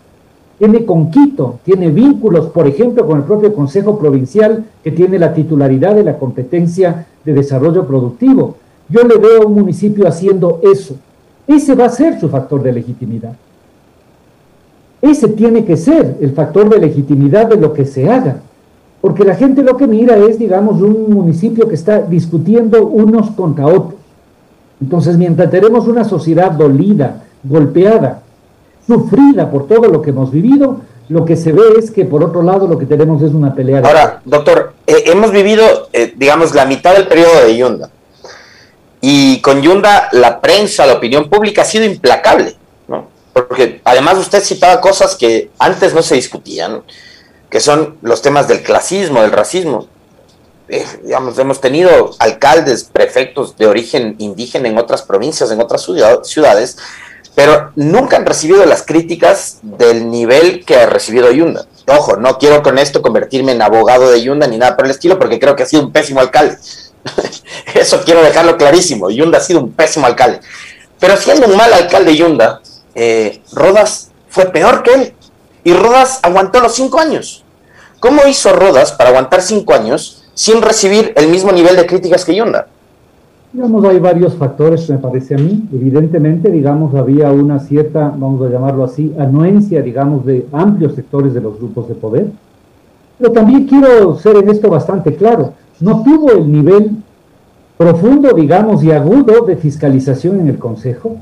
Tiene 0.59 0.85
con 0.85 1.11
Quito, 1.11 1.59
tiene 1.65 1.91
vínculos, 1.91 2.47
por 2.47 2.67
ejemplo, 2.67 3.07
con 3.07 3.19
el 3.19 3.25
propio 3.25 3.55
Consejo 3.55 3.99
Provincial, 3.99 4.65
que 4.83 4.91
tiene 4.91 5.19
la 5.19 5.35
titularidad 5.35 5.95
de 5.95 6.05
la 6.05 6.19
competencia 6.19 7.07
de 7.25 7.33
desarrollo 7.35 7.87
productivo. 7.87 8.57
Yo 8.89 9.03
le 9.03 9.19
veo 9.19 9.43
a 9.43 9.47
un 9.47 9.55
municipio 9.55 10.09
haciendo 10.09 10.61
eso. 10.63 10.97
Ese 11.47 11.75
va 11.75 11.87
a 11.87 11.91
ser 11.91 12.19
su 12.19 12.29
factor 12.29 12.63
de 12.63 12.73
legitimidad. 12.73 13.35
Ese 15.03 15.29
tiene 15.29 15.65
que 15.65 15.77
ser 15.77 16.17
el 16.21 16.33
factor 16.33 16.69
de 16.69 16.79
legitimidad 16.79 17.49
de 17.49 17.57
lo 17.57 17.73
que 17.73 17.85
se 17.85 18.11
haga. 18.11 18.41
Porque 19.01 19.25
la 19.25 19.35
gente 19.35 19.63
lo 19.63 19.77
que 19.77 19.87
mira 19.87 20.17
es, 20.17 20.39
digamos, 20.39 20.81
un 20.81 21.11
municipio 21.11 21.69
que 21.69 21.75
está 21.75 22.01
discutiendo 22.01 22.87
unos 22.87 23.31
contra 23.33 23.67
otros. 23.67 23.95
Entonces, 24.81 25.17
mientras 25.17 25.51
tenemos 25.51 25.87
una 25.87 26.05
sociedad 26.05 26.51
dolida, 26.51 27.23
golpeada, 27.45 28.23
sufrida 28.87 29.51
por 29.51 29.67
todo 29.67 29.89
lo 29.89 30.03
que 30.03 30.11
hemos 30.11 30.31
vivido, 30.31 30.81
lo 31.09 31.25
que 31.25 31.37
se 31.37 31.53
ve 31.53 31.63
es 31.79 31.91
que 31.91 32.05
por 32.05 32.25
otro 32.25 32.43
lado 32.43 32.67
lo 32.67 32.79
que 32.79 32.87
tenemos 32.87 33.23
es 33.23 33.33
una 33.33 33.55
pelea. 33.55 33.81
Ahora, 33.85 34.21
doctor, 34.25 34.75
eh, 34.87 35.05
hemos 35.07 35.31
vivido, 35.31 35.89
eh, 35.93 36.13
digamos, 36.17 36.55
la 36.55 36.65
mitad 36.65 36.95
del 36.95 37.07
periodo 37.07 37.45
de 37.45 37.57
Yunda. 37.57 37.91
Y 39.01 39.41
con 39.41 39.63
Yunda 39.63 40.09
la 40.13 40.41
prensa, 40.41 40.87
la 40.87 40.95
opinión 40.95 41.31
pública 41.31 41.63
ha 41.63 41.65
sido 41.65 41.85
implacable, 41.85 42.57
¿no? 42.89 43.09
Porque 43.33 43.81
además 43.85 44.19
usted 44.19 44.43
citaba 44.43 44.81
cosas 44.81 45.15
que 45.15 45.51
antes 45.59 45.95
no 45.95 46.03
se 46.03 46.17
discutían, 46.17 46.83
que 47.49 47.61
son 47.61 47.99
los 48.03 48.23
temas 48.23 48.49
del 48.49 48.63
clasismo, 48.63 49.23
del 49.23 49.31
racismo. 49.31 49.87
Eh, 50.69 50.85
digamos, 51.05 51.39
hemos 51.39 51.61
tenido 51.61 52.11
alcaldes, 52.19 52.83
prefectos 52.83 53.57
de 53.57 53.67
origen 53.69 54.17
indígena 54.19 54.69
en 54.69 54.79
otras 54.79 55.03
provincias, 55.03 55.53
en 55.53 55.61
otras 55.61 55.87
ciudades, 56.25 56.77
pero 57.37 57.71
nunca 57.77 58.17
han 58.17 58.25
recibido 58.25 58.65
las 58.65 58.83
críticas 58.83 59.59
del 59.61 60.11
nivel 60.11 60.65
que 60.65 60.77
ha 60.77 60.87
recibido 60.87 61.31
Yunda. 61.31 61.67
Ojo, 61.87 62.17
no 62.17 62.39
quiero 62.39 62.63
con 62.63 62.79
esto 62.79 63.03
convertirme 63.03 63.53
en 63.53 63.61
abogado 63.61 64.11
de 64.11 64.23
Yunda 64.23 64.47
ni 64.47 64.57
nada 64.57 64.75
por 64.75 64.87
el 64.87 64.93
estilo, 64.93 65.19
porque 65.19 65.39
creo 65.39 65.55
que 65.55 65.63
ha 65.63 65.67
sido 65.67 65.83
un 65.83 65.93
pésimo 65.93 66.21
alcalde. 66.21 66.57
Eso 67.75 68.01
quiero 68.07 68.23
dejarlo 68.23 68.57
clarísimo. 68.57 69.11
Yunda 69.11 69.37
ha 69.37 69.43
sido 69.43 69.61
un 69.61 69.73
pésimo 69.73 70.07
alcalde. 70.07 70.41
Pero 70.99 71.15
siendo 71.19 71.47
un 71.47 71.59
mal 71.59 71.71
alcalde 71.75 72.17
Yunda, 72.17 72.63
eh, 72.95 73.43
Rodas 73.53 74.09
fue 74.31 74.47
peor 74.47 74.83
que 74.83 74.95
él. 74.95 75.15
Y 75.63 75.75
Rodas 75.75 76.21
aguantó 76.23 76.61
los 76.61 76.75
cinco 76.75 77.01
años. 77.01 77.45
¿Cómo 78.01 78.27
hizo 78.27 78.55
Rodas 78.55 78.93
para 78.93 79.11
aguantar 79.11 79.43
cinco 79.43 79.75
años 79.75 80.25
sin 80.33 80.63
recibir 80.63 81.13
el 81.17 81.29
mismo 81.29 81.53
nivel 81.53 81.77
de 81.77 81.85
críticas 81.85 82.25
que 82.25 82.35
Yunda? 82.35 82.69
Digamos, 83.57 83.87
hay 83.87 83.99
varios 83.99 84.35
factores, 84.35 84.91
me 84.91 84.99
parece 84.99 85.35
a 85.35 85.39
mí. 85.39 85.67
Evidentemente, 85.73 86.51
digamos, 86.51 86.95
había 86.95 87.33
una 87.33 87.59
cierta, 87.59 88.15
vamos 88.15 88.47
a 88.47 88.51
llamarlo 88.51 88.85
así, 88.85 89.15
anuencia, 89.19 89.81
digamos, 89.81 90.27
de 90.27 90.47
amplios 90.53 90.95
sectores 90.95 91.33
de 91.33 91.41
los 91.41 91.57
grupos 91.57 91.89
de 91.89 91.95
poder. 91.95 92.27
Pero 93.17 93.33
también 93.33 93.65
quiero 93.67 94.15
ser 94.19 94.37
en 94.37 94.51
esto 94.51 94.69
bastante 94.69 95.17
claro. 95.17 95.55
No 95.81 96.03
tuvo 96.03 96.33
el 96.33 96.53
nivel 96.53 96.99
profundo, 97.79 98.35
digamos, 98.35 98.85
y 98.85 98.93
agudo 98.93 99.47
de 99.47 99.57
fiscalización 99.57 100.39
en 100.41 100.49
el 100.49 100.59
Consejo 100.59 101.17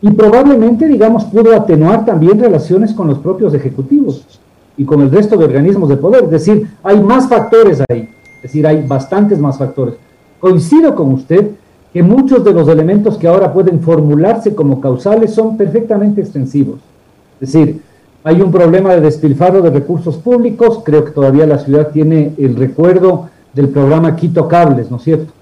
y 0.00 0.12
probablemente, 0.12 0.86
digamos, 0.86 1.24
pudo 1.24 1.56
atenuar 1.56 2.04
también 2.04 2.38
relaciones 2.38 2.92
con 2.92 3.08
los 3.08 3.18
propios 3.18 3.52
ejecutivos 3.52 4.40
y 4.76 4.84
con 4.84 5.00
el 5.00 5.10
resto 5.10 5.36
de 5.36 5.44
organismos 5.44 5.88
de 5.88 5.96
poder. 5.96 6.22
Es 6.22 6.30
decir, 6.30 6.68
hay 6.84 7.02
más 7.02 7.28
factores 7.28 7.82
ahí. 7.88 8.08
Es 8.36 8.42
decir, 8.42 8.64
hay 8.64 8.86
bastantes 8.86 9.40
más 9.40 9.58
factores. 9.58 9.96
Coincido 10.38 10.94
con 10.94 11.14
usted 11.14 11.50
que 11.92 12.02
muchos 12.02 12.44
de 12.44 12.52
los 12.52 12.68
elementos 12.68 13.18
que 13.18 13.26
ahora 13.26 13.52
pueden 13.52 13.80
formularse 13.80 14.54
como 14.54 14.80
causales 14.80 15.34
son 15.34 15.56
perfectamente 15.56 16.20
extensivos. 16.20 16.78
Es 17.40 17.52
decir, 17.52 17.80
hay 18.22 18.40
un 18.40 18.52
problema 18.52 18.94
de 18.94 19.00
despilfarro 19.00 19.62
de 19.62 19.70
recursos 19.70 20.16
públicos, 20.16 20.82
creo 20.84 21.04
que 21.04 21.10
todavía 21.10 21.46
la 21.46 21.58
ciudad 21.58 21.88
tiene 21.88 22.32
el 22.38 22.54
recuerdo 22.54 23.30
del 23.52 23.70
programa 23.70 24.14
Quito 24.14 24.46
Cables, 24.46 24.90
¿no 24.90 24.98
es 24.98 25.02
cierto? 25.02 25.32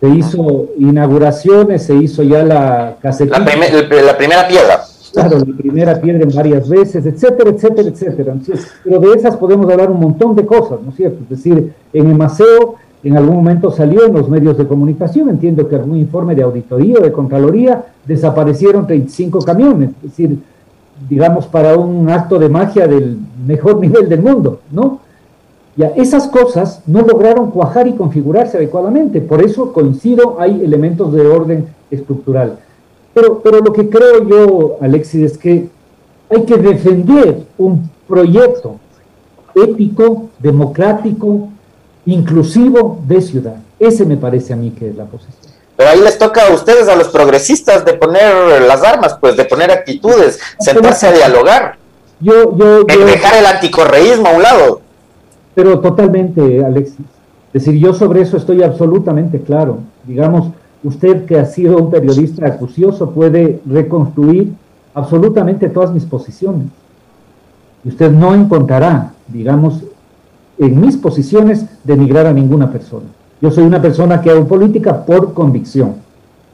Se 0.00 0.08
hizo 0.08 0.66
inauguraciones, 0.78 1.82
se 1.84 1.94
hizo 1.94 2.22
ya 2.22 2.44
la 2.44 2.96
casetita. 3.00 3.38
La, 3.40 4.02
la 4.02 4.16
primera 4.16 4.46
piedra. 4.46 4.80
Claro, 5.12 5.38
la 5.38 5.56
primera 5.56 6.00
piedra 6.00 6.22
en 6.22 6.34
varias 6.34 6.68
veces, 6.68 7.04
etcétera, 7.04 7.50
etcétera, 7.50 7.88
etcétera. 7.88 8.34
Pero 8.84 9.00
de 9.00 9.12
esas 9.14 9.36
podemos 9.36 9.68
hablar 9.68 9.90
un 9.90 9.98
montón 9.98 10.36
de 10.36 10.46
cosas, 10.46 10.78
¿no 10.84 10.90
es 10.90 10.96
cierto? 10.96 11.18
Es 11.24 11.30
decir, 11.30 11.72
en 11.92 12.10
el 12.10 12.14
Maceo 12.14 12.76
en 13.02 13.16
algún 13.16 13.36
momento 13.36 13.70
salió 13.70 14.06
en 14.06 14.14
los 14.14 14.28
medios 14.28 14.58
de 14.58 14.66
comunicación, 14.66 15.28
entiendo 15.28 15.68
que 15.68 15.76
algún 15.76 15.96
informe 15.96 16.34
de 16.34 16.42
auditoría 16.42 16.96
o 16.98 17.02
de 17.02 17.12
Contraloría, 17.12 17.84
desaparecieron 18.04 18.86
35 18.86 19.40
camiones, 19.40 19.90
es 20.02 20.10
decir, 20.10 20.38
digamos, 21.08 21.46
para 21.46 21.76
un 21.76 22.08
acto 22.10 22.38
de 22.38 22.48
magia 22.48 22.88
del 22.88 23.18
mejor 23.46 23.78
nivel 23.80 24.08
del 24.08 24.22
mundo, 24.22 24.60
¿no? 24.70 25.00
Ya, 25.76 25.88
esas 25.94 26.26
cosas 26.26 26.82
no 26.88 27.02
lograron 27.02 27.52
cuajar 27.52 27.86
y 27.86 27.92
configurarse 27.92 28.56
adecuadamente, 28.56 29.20
por 29.20 29.40
eso 29.42 29.72
coincido, 29.72 30.40
hay 30.40 30.60
elementos 30.64 31.12
de 31.12 31.24
orden 31.24 31.66
estructural. 31.88 32.58
Pero, 33.14 33.40
pero 33.40 33.60
lo 33.60 33.72
que 33.72 33.88
creo 33.88 34.26
yo, 34.26 34.76
Alexis, 34.80 35.22
es 35.22 35.38
que 35.38 35.68
hay 36.30 36.42
que 36.44 36.56
defender 36.56 37.44
un 37.58 37.88
proyecto 38.08 38.76
ético, 39.54 40.30
democrático, 40.40 41.48
inclusivo 42.08 43.00
de 43.06 43.20
ciudad. 43.20 43.56
Ese 43.78 44.04
me 44.04 44.16
parece 44.16 44.52
a 44.52 44.56
mí 44.56 44.70
que 44.70 44.88
es 44.88 44.96
la 44.96 45.04
posición. 45.04 45.52
Pero 45.76 45.90
ahí 45.90 46.00
les 46.00 46.18
toca 46.18 46.46
a 46.48 46.52
ustedes, 46.52 46.88
a 46.88 46.96
los 46.96 47.08
progresistas, 47.08 47.84
de 47.84 47.92
poner 47.94 48.62
las 48.62 48.82
armas, 48.82 49.16
pues 49.20 49.36
de 49.36 49.44
poner 49.44 49.70
actitudes, 49.70 50.40
sentarse 50.58 51.06
a 51.06 51.12
dialogar. 51.12 51.76
Yo, 52.18 52.56
yo, 52.56 52.82
dejar 52.84 53.36
el 53.36 53.46
anticorreísmo 53.46 54.26
a 54.26 54.32
un 54.32 54.42
lado. 54.42 54.80
Pero 55.54 55.78
totalmente, 55.80 56.64
Alexis. 56.64 57.06
Es 57.52 57.64
decir, 57.64 57.80
yo 57.80 57.94
sobre 57.94 58.22
eso 58.22 58.36
estoy 58.36 58.62
absolutamente 58.62 59.40
claro. 59.40 59.78
Digamos, 60.04 60.52
usted 60.82 61.26
que 61.26 61.38
ha 61.38 61.44
sido 61.44 61.76
un 61.76 61.90
periodista 61.90 62.46
acucioso 62.46 63.10
puede 63.10 63.60
reconstruir 63.66 64.52
absolutamente 64.94 65.68
todas 65.68 65.92
mis 65.92 66.04
posiciones. 66.04 66.66
Y 67.84 67.90
usted 67.90 68.10
no 68.10 68.34
encontrará, 68.34 69.12
digamos, 69.28 69.82
en 70.58 70.80
mis 70.80 70.96
posiciones 70.96 71.64
denigrar 71.84 72.26
a 72.26 72.32
ninguna 72.32 72.70
persona. 72.70 73.06
Yo 73.40 73.50
soy 73.50 73.64
una 73.64 73.80
persona 73.80 74.20
que 74.20 74.30
hago 74.30 74.46
política 74.46 75.04
por 75.04 75.32
convicción. 75.32 75.96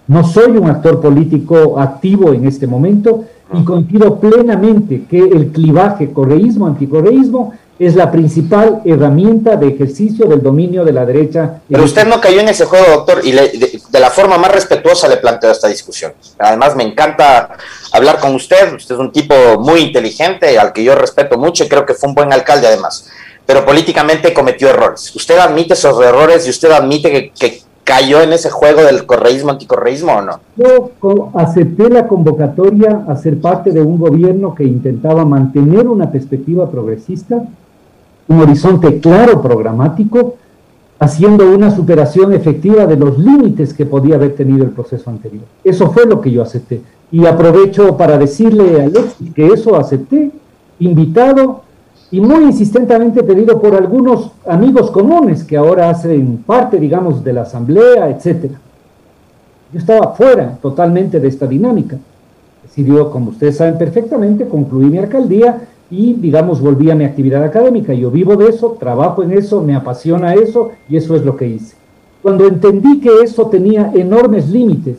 No 0.07 0.23
soy 0.23 0.57
un 0.59 0.69
actor 0.69 1.01
político 1.01 1.81
activo 1.81 2.33
en 2.33 2.47
este 2.47 2.67
momento 2.67 3.25
y 3.53 3.65
coincido 3.65 4.21
plenamente 4.21 5.05
que 5.09 5.19
el 5.19 5.49
clivaje 5.51 6.13
correísmo-anticorreísmo 6.13 7.53
es 7.79 7.97
la 7.97 8.11
principal 8.11 8.83
herramienta 8.85 9.57
de 9.57 9.69
ejercicio 9.69 10.27
del 10.27 10.43
dominio 10.43 10.85
de 10.85 10.93
la 10.93 11.07
derecha. 11.07 11.63
Pero 11.69 11.85
usted 11.85 12.07
no 12.07 12.21
cayó 12.21 12.41
en 12.41 12.49
ese 12.49 12.67
juego, 12.67 12.85
doctor, 12.89 13.21
y 13.25 13.33
de, 13.33 13.81
la 13.93 14.11
forma 14.11 14.39
más 14.39 14.53
respetuosa 14.53 15.09
le 15.09 15.17
planteo 15.17 15.51
esta 15.51 15.69
discusión. 15.69 16.13
Además, 16.39 16.77
me 16.77 16.85
encanta 16.85 17.57
hablar 17.91 18.21
con 18.21 18.35
usted. 18.35 18.75
Usted 18.75 18.95
es 18.95 19.01
un 19.01 19.11
tipo 19.11 19.35
muy 19.59 19.81
inteligente, 19.81 20.59
al 20.59 20.73
que 20.73 20.85
yo 20.85 20.95
respeto 20.95 21.37
mucho 21.39 21.65
y 21.65 21.69
creo 21.69 21.85
que 21.85 21.95
fue 21.95 22.11
un 22.11 22.15
buen 22.15 22.33
alcalde 22.33 22.67
además 22.67 23.09
pero 23.47 23.65
políticamente 23.65 24.33
cometió 24.33 24.69
errores. 24.69 25.15
¿Usted 25.15 25.39
admite 25.39 25.75
esos 25.75 26.01
errores 26.03 26.47
y 26.47 26.51
usted 26.51 26.71
admite 26.71 27.33
que, 27.39 27.63
cayó 27.85 28.23
en 28.23 28.33
ese 28.33 28.49
juego 28.49 28.83
del 28.83 29.05
correísmo, 29.05 29.51
anticorreísmo 29.51 30.13
o 30.15 30.23
no? 30.23 30.41
Yo 30.57 31.31
acepté 31.35 31.91
la 31.91 32.09
convocatoria 32.09 33.05
a 33.07 33.15
ser 33.17 33.39
parte 33.39 33.73
de 33.73 33.83
un 33.83 33.99
gobierno 33.99 34.55
que 34.55 34.65
intentaba 34.65 35.27
mantener 35.27 35.87
una 35.87 36.11
perspectiva 36.11 36.71
progresista, 36.71 37.45
un 38.27 38.41
horizonte 38.41 39.01
claro 39.01 39.43
programático, 39.43 40.37
haciendo 40.99 41.51
una 41.51 41.71
superación 41.71 42.33
efectiva 42.33 42.87
de 42.87 42.97
los 42.97 43.19
límites 43.19 43.75
que 43.75 43.85
podía 43.85 44.15
haber 44.15 44.35
tenido 44.35 44.65
el 44.65 44.71
proceso 44.71 45.11
anterior. 45.11 45.45
Eso 45.63 45.91
fue 45.91 46.07
lo 46.07 46.23
que 46.23 46.31
yo 46.31 46.41
acepté. 46.41 46.81
Y 47.13 47.27
aprovecho 47.27 47.99
para 47.99 48.17
decirle 48.17 48.81
a 48.81 48.85
Alexis 48.85 49.35
que 49.35 49.49
eso 49.49 49.77
acepté, 49.77 50.31
invitado 50.79 51.64
y 52.15 52.21
muy 52.21 52.45
insistentemente 52.45 53.25
pedido 53.25 53.61
por 53.61 53.75
algunos 53.75 54.31
amigos 54.47 54.93
comunes 54.93 55.43
que 55.43 55.57
ahora 55.57 55.91
hacen 55.91 56.45
parte, 56.47 56.79
digamos, 56.79 57.25
de 57.25 57.33
la 57.33 57.43
asamblea, 57.43 58.09
etcétera. 58.09 58.55
Yo 59.73 59.81
estaba 59.81 60.13
fuera 60.13 60.57
totalmente 60.63 61.19
de 61.19 61.27
esta 61.27 61.49
dinámica. 61.49 61.99
Decidió, 62.63 63.11
como 63.11 63.31
ustedes 63.31 63.57
saben 63.57 63.77
perfectamente, 63.79 64.47
concluí 64.47 64.85
mi 64.85 64.99
alcaldía 64.99 65.63
y, 65.91 66.13
digamos, 66.13 66.61
volví 66.61 66.89
a 66.89 66.95
mi 66.95 67.03
actividad 67.03 67.43
académica. 67.43 67.93
Yo 67.93 68.13
vivo 68.13 68.37
de 68.37 68.47
eso, 68.51 68.77
trabajo 68.79 69.25
en 69.25 69.33
eso, 69.33 69.61
me 69.61 69.75
apasiona 69.75 70.35
eso 70.35 70.71
y 70.89 70.97
eso 70.97 71.17
es 71.17 71.25
lo 71.25 71.37
que 71.37 71.49
hice. 71.49 71.75
Cuando 72.23 72.47
entendí 72.47 73.01
que 73.01 73.11
eso 73.25 73.49
tenía 73.49 73.91
enormes 73.93 74.51
límites 74.51 74.99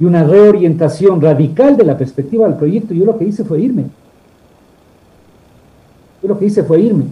y 0.00 0.04
una 0.04 0.24
reorientación 0.24 1.20
radical 1.20 1.76
de 1.76 1.84
la 1.84 1.96
perspectiva 1.96 2.48
del 2.48 2.56
proyecto, 2.56 2.92
yo 2.92 3.04
lo 3.04 3.16
que 3.16 3.26
hice 3.26 3.44
fue 3.44 3.60
irme. 3.60 3.84
Yo 6.26 6.34
lo 6.34 6.38
que 6.40 6.46
hice 6.46 6.64
fue 6.64 6.80
irme. 6.80 7.04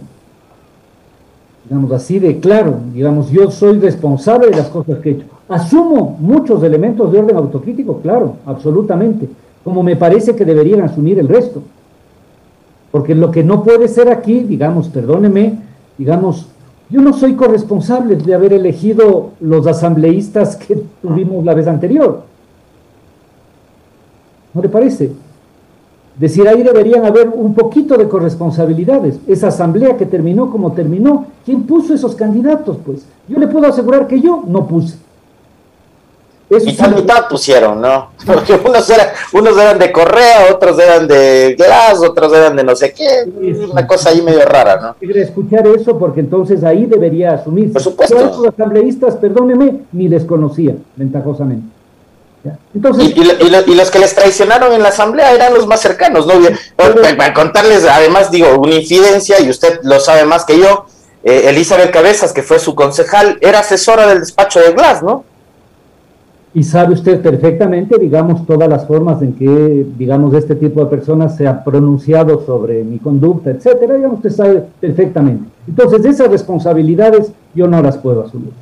Digamos 1.63 1.89
así 1.93 2.19
de 2.19 2.37
claro, 2.41 2.75
digamos, 2.93 3.31
yo 3.31 3.49
soy 3.49 3.79
responsable 3.79 4.49
de 4.49 4.57
las 4.57 4.67
cosas 4.67 4.99
que 4.99 5.09
he 5.09 5.11
hecho. 5.13 5.25
Asumo 5.47 6.17
muchos 6.19 6.61
elementos 6.63 7.09
de 7.13 7.19
orden 7.19 7.37
autocrítico, 7.37 8.01
claro, 8.01 8.35
absolutamente, 8.45 9.29
como 9.63 9.83
me 9.83 9.95
parece 9.95 10.35
que 10.35 10.43
deberían 10.43 10.81
asumir 10.81 11.17
el 11.17 11.29
resto. 11.29 11.63
Porque 12.91 13.15
lo 13.15 13.31
que 13.31 13.41
no 13.41 13.63
puede 13.63 13.87
ser 13.87 14.09
aquí, 14.09 14.41
digamos, 14.41 14.89
perdóneme, 14.89 15.59
digamos, 15.97 16.47
yo 16.89 16.99
no 16.99 17.13
soy 17.13 17.35
corresponsable 17.35 18.17
de 18.17 18.35
haber 18.35 18.51
elegido 18.51 19.29
los 19.39 19.65
asambleístas 19.65 20.57
que 20.57 20.83
tuvimos 21.01 21.45
la 21.45 21.53
vez 21.53 21.67
anterior. 21.67 22.23
¿No 24.53 24.61
le 24.61 24.67
parece? 24.67 25.13
Decir, 26.17 26.47
ahí 26.47 26.63
deberían 26.63 27.05
haber 27.05 27.27
un 27.27 27.53
poquito 27.53 27.97
de 27.97 28.07
corresponsabilidades. 28.07 29.15
Esa 29.27 29.49
asamblea 29.49 29.97
que 29.97 30.05
terminó 30.05 30.49
como 30.49 30.71
terminó, 30.71 31.25
¿quién 31.43 31.63
puso 31.63 31.93
esos 31.93 32.15
candidatos? 32.15 32.77
Pues 32.85 33.05
yo 33.27 33.37
le 33.37 33.47
puedo 33.47 33.67
asegurar 33.67 34.07
que 34.07 34.21
yo 34.21 34.43
no 34.47 34.65
puse. 34.65 34.97
Eso 36.49 36.69
y 36.69 36.95
mitad 36.95 37.27
pusieron, 37.27 37.81
¿no? 37.81 38.11
Porque 38.25 38.53
unos 38.53 38.89
eran, 38.89 39.07
unos 39.33 39.57
eran 39.57 39.79
de 39.79 39.91
Correa, 39.91 40.53
otros 40.53 40.79
eran 40.79 41.07
de 41.07 41.55
Glass, 41.57 41.99
otros 42.07 42.31
eran 42.31 42.55
de 42.55 42.63
no 42.63 42.75
sé 42.75 42.93
qué. 42.93 43.29
Una 43.69 43.85
cosa 43.85 44.11
ahí 44.11 44.21
medio 44.21 44.45
rara, 44.45 44.79
¿no? 44.79 44.95
Quiero 44.99 45.19
escuchar 45.19 45.67
eso 45.67 45.97
porque 45.97 46.19
entonces 46.19 46.63
ahí 46.63 46.85
debería 46.85 47.33
asumir. 47.33 47.73
Por 47.73 47.81
supuesto. 47.81 48.15
los 48.15 48.47
asambleístas, 48.53 49.15
perdóneme, 49.15 49.81
ni 49.91 50.07
les 50.07 50.23
conocía, 50.23 50.75
ventajosamente. 50.95 51.74
Entonces, 52.73 53.13
y, 53.15 53.75
los 53.75 53.91
que 53.91 53.99
les 53.99 54.15
traicionaron 54.15 54.73
en 54.73 54.83
la 54.83 54.89
asamblea 54.89 55.33
eran 55.33 55.53
los 55.53 55.67
más 55.67 55.81
cercanos, 55.81 56.27
¿no? 56.27 56.33
Para 56.75 57.33
contarles, 57.33 57.85
además, 57.85 58.31
digo, 58.31 58.59
una 58.59 58.75
infidencia, 58.75 59.39
y 59.39 59.49
usted 59.49 59.79
lo 59.83 59.99
sabe 59.99 60.25
más 60.25 60.45
que 60.45 60.59
yo, 60.59 60.85
eh, 61.23 61.49
Elizabeth 61.49 61.91
Cabezas, 61.91 62.33
que 62.33 62.43
fue 62.43 62.59
su 62.59 62.75
concejal, 62.75 63.37
era 63.41 63.59
asesora 63.59 64.07
del 64.07 64.19
despacho 64.19 64.59
de 64.59 64.73
Glass, 64.73 65.01
¿no? 65.01 65.23
Y 66.53 66.63
sabe 66.63 66.93
usted 66.93 67.21
perfectamente, 67.21 67.97
digamos, 67.97 68.45
todas 68.45 68.69
las 68.69 68.87
formas 68.87 69.21
en 69.21 69.33
que, 69.33 69.85
digamos, 69.97 70.33
este 70.35 70.55
tipo 70.55 70.81
de 70.81 70.85
personas 70.85 71.35
se 71.35 71.47
ha 71.47 71.63
pronunciado 71.63 72.45
sobre 72.45 72.83
mi 72.83 72.99
conducta, 72.99 73.49
etcétera, 73.49 73.95
digamos, 73.95 74.17
usted 74.17 74.29
sabe 74.29 74.63
perfectamente. 74.79 75.49
Entonces, 75.67 76.05
esas 76.05 76.29
responsabilidades 76.29 77.31
yo 77.53 77.67
no 77.67 77.81
las 77.81 77.97
puedo 77.97 78.23
asumir. 78.23 78.53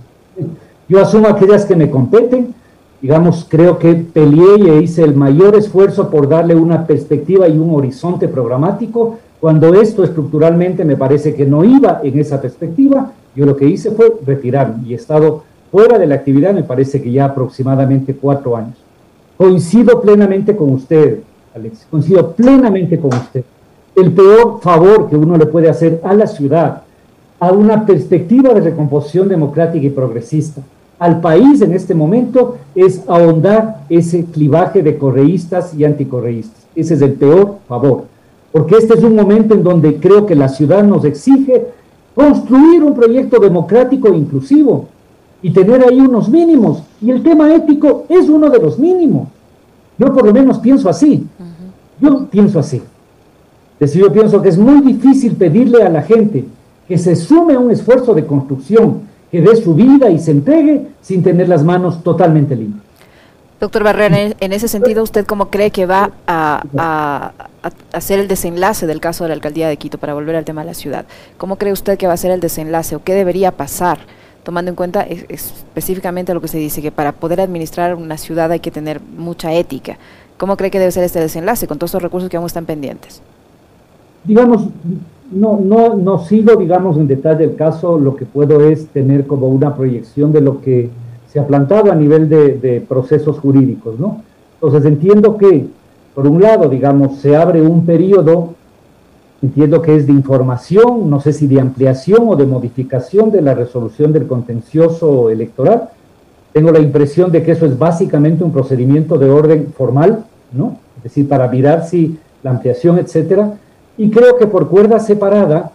Yo 0.88 1.02
asumo 1.02 1.28
aquellas 1.28 1.66
que 1.66 1.76
me 1.76 1.90
competen, 1.90 2.56
digamos, 3.04 3.46
creo 3.50 3.78
que 3.80 3.96
peleé 3.96 4.60
y 4.60 4.84
hice 4.84 5.04
el 5.04 5.14
mayor 5.14 5.58
esfuerzo 5.58 6.10
por 6.10 6.30
darle 6.30 6.56
una 6.56 6.88
perspectiva 6.88 7.50
y 7.50 7.58
un 7.58 7.76
horizonte 7.76 8.30
programático. 8.30 9.20
Cuando 9.42 9.74
esto 9.74 10.06
estructuralmente 10.06 10.86
me 10.86 10.96
parece 10.96 11.36
que 11.36 11.46
no 11.46 11.66
iba 11.66 12.00
en 12.02 12.18
esa 12.18 12.40
perspectiva, 12.40 13.12
yo 13.36 13.46
lo 13.46 13.58
que 13.58 13.68
hice 13.68 13.92
fue 13.92 14.14
retirarme 14.26 14.88
y 14.88 14.94
he 14.94 14.96
estado 14.96 15.44
fuera 15.70 16.00
de 16.00 16.08
la 16.08 16.16
actividad, 16.16 16.54
me 16.54 16.64
parece 16.64 17.02
que 17.02 17.12
ya 17.12 17.26
aproximadamente 17.26 18.16
cuatro 18.16 18.56
años. 18.56 18.78
Coincido 19.36 20.00
plenamente 20.00 20.56
con 20.56 20.70
usted, 20.70 21.20
Alex, 21.54 21.86
coincido 21.92 22.32
plenamente 22.32 22.98
con 22.98 23.14
usted. 23.14 23.44
El 23.98 24.14
peor 24.14 24.62
favor 24.62 25.10
que 25.10 25.18
uno 25.18 25.36
le 25.36 25.48
puede 25.48 25.70
hacer 25.70 26.00
a 26.06 26.14
la 26.14 26.26
ciudad, 26.26 26.84
a 27.38 27.52
una 27.52 27.86
perspectiva 27.86 28.54
de 28.54 28.62
recomposición 28.62 29.28
democrática 29.28 29.86
y 29.86 29.90
progresista, 29.90 30.62
al 31.04 31.20
país 31.20 31.62
en 31.62 31.74
este 31.74 31.94
momento, 31.94 32.56
es 32.74 33.02
ahondar 33.10 33.84
ese 33.90 34.24
clivaje 34.24 34.82
de 34.82 34.98
correístas 34.98 35.74
y 35.74 35.84
anticorreístas. 35.84 36.64
Ese 36.78 36.94
es 36.94 37.02
el 37.02 37.12
peor 37.16 37.58
favor, 37.68 38.06
porque 38.54 38.78
este 38.78 38.94
es 38.94 39.04
un 39.04 39.14
momento 39.14 39.54
en 39.54 39.64
donde 39.64 39.98
creo 39.98 40.26
que 40.26 40.34
la 40.34 40.48
ciudad 40.48 40.82
nos 40.82 41.04
exige 41.04 41.68
construir 42.16 42.82
un 42.82 42.94
proyecto 42.94 43.38
democrático 43.42 44.08
e 44.08 44.16
inclusivo, 44.16 44.88
y 45.42 45.52
tener 45.52 45.84
ahí 45.84 46.00
unos 46.00 46.30
mínimos. 46.30 46.84
Y 47.02 47.12
el 47.12 47.22
tema 47.22 47.54
ético 47.54 48.06
es 48.08 48.30
uno 48.30 48.50
de 48.50 48.60
los 48.60 48.80
mínimos. 48.80 49.28
Yo 49.98 50.14
por 50.14 50.26
lo 50.26 50.32
menos 50.32 50.60
pienso 50.60 50.88
así. 50.88 51.28
Yo 52.00 52.28
pienso 52.28 52.60
así. 52.60 52.78
Es 52.78 53.92
decir, 53.92 54.04
yo 54.04 54.14
pienso 54.14 54.42
que 54.42 54.48
es 54.48 54.58
muy 54.58 54.80
difícil 54.80 55.36
pedirle 55.36 55.84
a 55.84 55.90
la 55.90 56.02
gente 56.02 56.46
que 56.88 56.98
se 56.98 57.18
sume 57.18 57.56
a 57.56 57.60
un 57.60 57.72
esfuerzo 57.72 58.14
de 58.14 58.26
construcción, 58.26 59.02
que 59.34 59.42
dé 59.42 59.56
su 59.56 59.74
vida 59.74 60.12
y 60.12 60.20
se 60.20 60.30
entregue 60.30 60.90
sin 61.02 61.24
tener 61.24 61.50
las 61.50 61.64
manos 61.64 62.04
totalmente 62.04 62.56
limpias. 62.56 62.84
Doctor 63.60 63.84
Barrera, 63.84 64.36
en 64.40 64.54
ese 64.54 64.68
sentido, 64.68 65.02
¿usted 65.02 65.26
cómo 65.26 65.50
cree 65.50 65.72
que 65.72 65.88
va 65.88 66.12
a, 66.28 66.62
a, 66.78 67.32
hacer 67.94 68.20
el 68.20 68.28
desenlace 68.28 68.86
del 68.86 69.00
caso 69.00 69.24
de 69.24 69.30
la 69.30 69.34
alcaldía 69.34 69.68
de 69.68 69.78
Quito 69.78 69.98
para 69.98 70.14
volver 70.14 70.36
al 70.36 70.46
tema 70.46 70.62
de 70.62 70.68
la 70.68 70.74
ciudad? 70.76 71.06
¿Cómo 71.38 71.56
cree 71.56 71.74
usted 71.74 71.98
que 71.98 72.06
va 72.06 72.14
a 72.14 72.18
ser 72.18 72.30
el 72.30 72.42
desenlace 72.42 72.96
o 72.96 73.04
qué 73.04 73.16
debería 73.16 73.52
pasar? 73.52 73.98
tomando 74.44 74.70
en 74.70 74.76
cuenta 74.76 75.04
específicamente 75.04 76.34
lo 76.34 76.42
que 76.42 76.50
se 76.50 76.58
dice, 76.58 76.82
que 76.82 76.92
para 76.92 77.14
poder 77.14 77.40
administrar 77.40 77.96
una 77.96 78.18
ciudad 78.18 78.52
hay 78.52 78.60
que 78.60 78.72
tener 78.72 79.00
mucha 79.02 79.54
ética. 79.54 79.98
¿Cómo 80.38 80.58
cree 80.58 80.70
que 80.70 80.80
debe 80.80 80.92
ser 80.92 81.06
este 81.06 81.22
desenlace 81.22 81.66
con 81.66 81.80
todos 81.80 81.92
estos 81.92 82.04
recursos 82.04 82.30
que 82.30 82.36
aún 82.36 82.46
están 82.46 82.66
pendientes? 82.66 83.22
Digamos, 84.26 84.68
no, 85.32 85.60
no, 85.60 85.96
no 85.96 86.20
sigo, 86.20 86.56
digamos, 86.56 86.98
en 86.98 87.08
detalle 87.08 87.46
el 87.46 87.56
caso, 87.56 87.98
lo 87.98 88.16
que 88.16 88.26
puedo 88.26 88.62
es 88.62 88.88
tener 88.88 89.26
como 89.26 89.48
una 89.48 89.76
proyección 89.76 90.32
de 90.32 90.42
lo 90.42 90.62
que 90.62 90.90
se 91.28 91.40
ha 91.40 91.48
plantado 91.48 91.92
a 91.92 91.96
nivel 91.96 92.30
de, 92.30 92.58
de 92.58 92.82
procesos 92.82 93.40
jurídicos, 93.40 94.00
¿no? 94.00 94.22
Entonces 94.56 94.86
entiendo 94.86 95.38
que, 95.38 95.68
por 96.14 96.28
un 96.28 96.42
lado, 96.42 96.70
digamos, 96.70 97.18
se 97.18 97.36
abre 97.36 97.62
un 97.62 97.86
periodo 97.86 98.54
Entiendo 99.44 99.82
que 99.82 99.94
es 99.94 100.08
de 100.08 100.14
información, 100.14 101.10
no 101.10 101.20
sé 101.20 101.34
si 101.34 101.48
de 101.48 101.60
ampliación 101.60 102.30
o 102.30 102.38
de 102.38 102.46
modificación 102.46 103.30
de 103.30 103.42
la 103.42 103.54
resolución 103.54 104.14
del 104.14 104.26
contencioso 104.26 105.30
electoral. 105.30 105.90
Tengo 106.54 106.72
la 106.72 106.80
impresión 106.80 107.30
de 107.30 107.44
que 107.44 107.52
eso 107.52 107.66
es 107.66 107.78
básicamente 107.78 108.46
un 108.46 108.54
procedimiento 108.54 109.18
de 109.18 109.30
orden 109.30 109.68
formal, 109.78 110.24
¿no? 110.54 110.78
Es 110.96 111.04
decir, 111.04 111.28
para 111.28 111.50
mirar 111.50 111.86
si 111.86 112.18
la 112.42 112.52
ampliación, 112.52 113.00
etcétera. 113.00 113.56
Y 113.98 114.10
creo 114.10 114.38
que 114.38 114.48
por 114.48 114.70
cuerda 114.70 115.00
separada, 115.00 115.72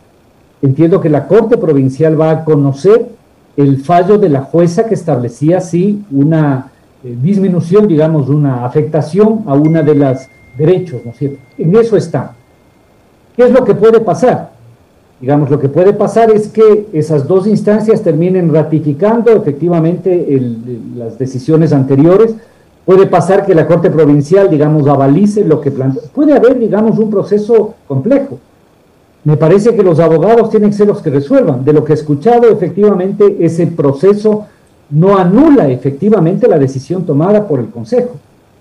entiendo 0.62 1.00
que 1.00 1.08
la 1.08 1.26
Corte 1.28 1.56
Provincial 1.56 2.20
va 2.20 2.30
a 2.30 2.44
conocer 2.44 3.08
el 3.56 3.78
fallo 3.78 4.18
de 4.18 4.28
la 4.28 4.42
jueza 4.42 4.86
que 4.86 4.94
establecía 4.94 5.58
así 5.58 6.04
una 6.10 6.70
eh, 7.04 7.16
disminución, 7.20 7.88
digamos, 7.88 8.28
una 8.28 8.64
afectación 8.64 9.44
a 9.46 9.54
una 9.54 9.82
de 9.82 9.94
las 9.94 10.28
derechos, 10.56 11.00
¿no 11.04 11.12
es 11.12 11.18
cierto? 11.18 11.38
En 11.56 11.74
eso 11.76 11.96
está. 11.96 12.34
¿Qué 13.36 13.44
es 13.44 13.52
lo 13.52 13.64
que 13.64 13.74
puede 13.74 14.00
pasar? 14.00 14.50
Digamos, 15.20 15.50
lo 15.50 15.58
que 15.58 15.68
puede 15.68 15.92
pasar 15.92 16.30
es 16.30 16.48
que 16.48 16.86
esas 16.92 17.26
dos 17.26 17.46
instancias 17.46 18.02
terminen 18.02 18.52
ratificando 18.52 19.32
efectivamente 19.32 20.40
las 20.96 21.18
decisiones 21.18 21.72
anteriores. 21.72 22.34
Puede 22.88 23.04
pasar 23.04 23.44
que 23.44 23.54
la 23.54 23.66
Corte 23.66 23.90
Provincial, 23.90 24.48
digamos, 24.48 24.88
avalice 24.88 25.44
lo 25.44 25.60
que 25.60 25.70
plantea. 25.70 26.04
Puede 26.10 26.32
haber, 26.32 26.58
digamos, 26.58 26.98
un 26.98 27.10
proceso 27.10 27.74
complejo. 27.86 28.38
Me 29.24 29.36
parece 29.36 29.76
que 29.76 29.82
los 29.82 30.00
abogados 30.00 30.48
tienen 30.48 30.70
que 30.70 30.76
ser 30.76 30.86
los 30.86 31.02
que 31.02 31.10
resuelvan. 31.10 31.66
De 31.66 31.74
lo 31.74 31.84
que 31.84 31.92
he 31.92 31.94
escuchado, 31.94 32.48
efectivamente, 32.48 33.36
ese 33.40 33.66
proceso 33.66 34.46
no 34.88 35.18
anula 35.18 35.68
efectivamente 35.68 36.48
la 36.48 36.58
decisión 36.58 37.04
tomada 37.04 37.46
por 37.46 37.60
el 37.60 37.68
Consejo. 37.68 38.14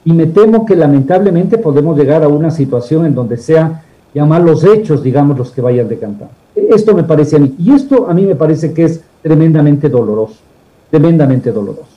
Y 0.04 0.12
me 0.12 0.26
temo 0.26 0.66
que 0.66 0.76
lamentablemente 0.76 1.58
podemos 1.58 1.98
llegar 1.98 2.22
a 2.22 2.28
una 2.28 2.52
situación 2.52 3.06
en 3.06 3.16
donde 3.16 3.38
sea 3.38 3.82
llamar 4.14 4.42
los 4.42 4.62
hechos, 4.66 5.02
digamos, 5.02 5.38
los 5.38 5.52
que 5.52 5.62
vayan 5.62 5.88
decantando. 5.88 6.34
Esto 6.54 6.94
me 6.94 7.04
parece 7.04 7.38
a 7.38 7.40
mí, 7.40 7.56
y 7.58 7.72
esto 7.72 8.10
a 8.10 8.14
mí 8.14 8.24
me 8.24 8.36
parece 8.36 8.74
que 8.74 8.84
es 8.84 9.00
tremendamente 9.22 9.88
doloroso, 9.88 10.36
tremendamente 10.92 11.50
doloroso. 11.50 11.97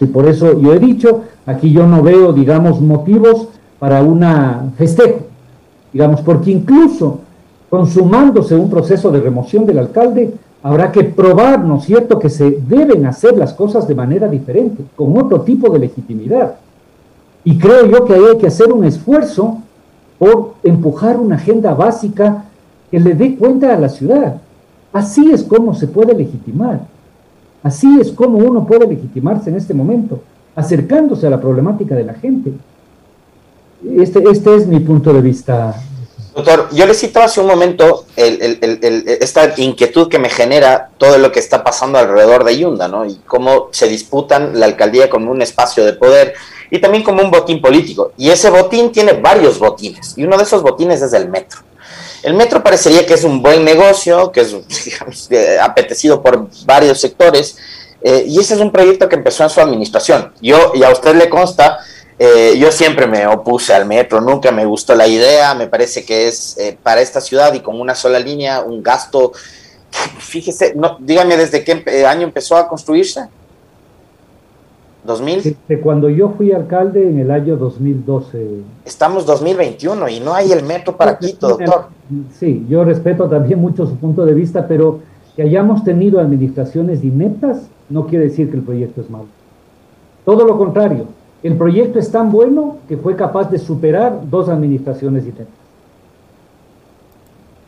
Y 0.00 0.06
por 0.06 0.26
eso 0.26 0.58
yo 0.58 0.72
he 0.72 0.78
dicho, 0.78 1.22
aquí 1.46 1.72
yo 1.72 1.86
no 1.86 2.02
veo, 2.02 2.32
digamos, 2.32 2.80
motivos 2.80 3.48
para 3.78 4.02
una 4.02 4.72
festejo, 4.76 5.20
digamos, 5.92 6.22
porque 6.22 6.50
incluso 6.50 7.20
consumándose 7.68 8.56
un 8.56 8.68
proceso 8.68 9.10
de 9.12 9.20
remoción 9.20 9.64
del 9.66 9.78
alcalde, 9.78 10.32
Habrá 10.62 10.92
que 10.92 11.04
probar, 11.04 11.64
¿no 11.64 11.78
es 11.78 11.84
cierto?, 11.84 12.18
que 12.18 12.28
se 12.28 12.50
deben 12.50 13.06
hacer 13.06 13.36
las 13.36 13.54
cosas 13.54 13.88
de 13.88 13.94
manera 13.94 14.28
diferente, 14.28 14.84
con 14.94 15.16
otro 15.16 15.40
tipo 15.40 15.70
de 15.70 15.78
legitimidad. 15.78 16.56
Y 17.44 17.58
creo 17.58 17.86
yo 17.86 18.04
que 18.04 18.14
hay 18.14 18.36
que 18.38 18.48
hacer 18.48 18.70
un 18.70 18.84
esfuerzo 18.84 19.58
por 20.18 20.56
empujar 20.62 21.16
una 21.16 21.36
agenda 21.36 21.72
básica 21.72 22.44
que 22.90 23.00
le 23.00 23.14
dé 23.14 23.36
cuenta 23.36 23.74
a 23.74 23.78
la 23.78 23.88
ciudad. 23.88 24.36
Así 24.92 25.30
es 25.32 25.42
como 25.42 25.74
se 25.74 25.86
puede 25.86 26.12
legitimar. 26.12 26.80
Así 27.62 27.98
es 28.00 28.12
como 28.12 28.38
uno 28.38 28.66
puede 28.66 28.86
legitimarse 28.86 29.50
en 29.50 29.56
este 29.56 29.74
momento, 29.74 30.22
acercándose 30.56 31.26
a 31.26 31.30
la 31.30 31.40
problemática 31.40 31.94
de 31.94 32.04
la 32.04 32.14
gente. 32.14 32.52
Este, 33.98 34.22
este 34.30 34.56
es 34.56 34.66
mi 34.66 34.80
punto 34.80 35.12
de 35.12 35.20
vista, 35.20 35.74
Doctor, 36.34 36.68
yo 36.70 36.86
le 36.86 36.94
citaba 36.94 37.26
hace 37.26 37.40
un 37.40 37.48
momento 37.48 38.04
esta 38.16 39.52
inquietud 39.56 40.08
que 40.08 40.18
me 40.18 40.28
genera 40.28 40.90
todo 40.96 41.18
lo 41.18 41.32
que 41.32 41.40
está 41.40 41.64
pasando 41.64 41.98
alrededor 41.98 42.44
de 42.44 42.56
Yunda, 42.56 42.86
¿no? 42.86 43.04
Y 43.04 43.16
cómo 43.26 43.68
se 43.72 43.88
disputan 43.88 44.58
la 44.58 44.66
alcaldía 44.66 45.10
como 45.10 45.32
un 45.32 45.42
espacio 45.42 45.84
de 45.84 45.92
poder 45.94 46.34
y 46.70 46.80
también 46.80 47.02
como 47.02 47.22
un 47.22 47.32
botín 47.32 47.60
político. 47.60 48.12
Y 48.16 48.30
ese 48.30 48.48
botín 48.48 48.92
tiene 48.92 49.14
varios 49.14 49.58
botines, 49.58 50.14
y 50.16 50.24
uno 50.24 50.36
de 50.36 50.44
esos 50.44 50.62
botines 50.62 51.02
es 51.02 51.12
el 51.12 51.28
metro. 51.28 51.60
El 52.22 52.34
metro 52.34 52.62
parecería 52.62 53.06
que 53.06 53.14
es 53.14 53.24
un 53.24 53.42
buen 53.42 53.64
negocio, 53.64 54.30
que 54.30 54.40
es 54.40 54.54
digamos, 54.84 55.28
apetecido 55.60 56.22
por 56.22 56.48
varios 56.64 57.00
sectores, 57.00 57.56
eh, 58.02 58.24
y 58.26 58.38
ese 58.38 58.54
es 58.54 58.60
un 58.60 58.70
proyecto 58.70 59.08
que 59.08 59.16
empezó 59.16 59.44
en 59.44 59.50
su 59.50 59.60
administración. 59.60 60.32
Yo, 60.40 60.72
y 60.74 60.82
a 60.82 60.90
usted 60.90 61.14
le 61.14 61.28
consta, 61.28 61.80
eh, 62.18 62.54
yo 62.58 62.70
siempre 62.72 63.06
me 63.06 63.26
opuse 63.26 63.74
al 63.74 63.86
metro, 63.86 64.20
nunca 64.20 64.50
me 64.52 64.64
gustó 64.64 64.94
la 64.94 65.06
idea, 65.06 65.54
me 65.54 65.66
parece 65.66 66.04
que 66.04 66.28
es 66.28 66.56
eh, 66.58 66.76
para 66.82 67.00
esta 67.00 67.20
ciudad 67.20 67.52
y 67.54 67.60
con 67.60 67.80
una 67.80 67.94
sola 67.94 68.18
línea 68.18 68.60
un 68.60 68.82
gasto, 68.82 69.32
fíjese, 70.18 70.74
no, 70.74 70.96
dígame 71.00 71.36
desde 71.36 71.64
qué 71.64 72.06
año 72.06 72.24
empezó 72.24 72.56
a 72.56 72.68
construirse. 72.68 73.28
¿2000? 75.06 75.56
De 75.66 75.80
cuando 75.80 76.10
yo 76.10 76.34
fui 76.36 76.52
alcalde 76.52 77.02
en 77.02 77.18
el 77.18 77.30
año 77.30 77.56
2012. 77.56 78.62
Estamos 78.84 79.24
2021 79.24 80.08
y 80.10 80.20
no 80.20 80.34
hay 80.34 80.52
el 80.52 80.62
metro 80.62 80.94
para 80.94 81.18
Quito, 81.18 81.48
doctor. 81.48 81.88
Sí, 82.32 82.66
yo 82.68 82.84
respeto 82.84 83.28
también 83.28 83.60
mucho 83.60 83.86
su 83.86 83.96
punto 83.96 84.24
de 84.24 84.34
vista, 84.34 84.66
pero 84.66 85.00
que 85.36 85.42
hayamos 85.42 85.84
tenido 85.84 86.20
administraciones 86.20 87.04
ineptas 87.04 87.68
no 87.88 88.06
quiere 88.06 88.24
decir 88.26 88.50
que 88.50 88.56
el 88.56 88.62
proyecto 88.62 89.00
es 89.00 89.10
malo. 89.10 89.26
Todo 90.24 90.44
lo 90.44 90.58
contrario, 90.58 91.06
el 91.42 91.56
proyecto 91.56 91.98
es 91.98 92.10
tan 92.10 92.30
bueno 92.30 92.76
que 92.88 92.96
fue 92.96 93.16
capaz 93.16 93.50
de 93.50 93.58
superar 93.58 94.20
dos 94.28 94.48
administraciones 94.48 95.24
diferentes. 95.24 95.59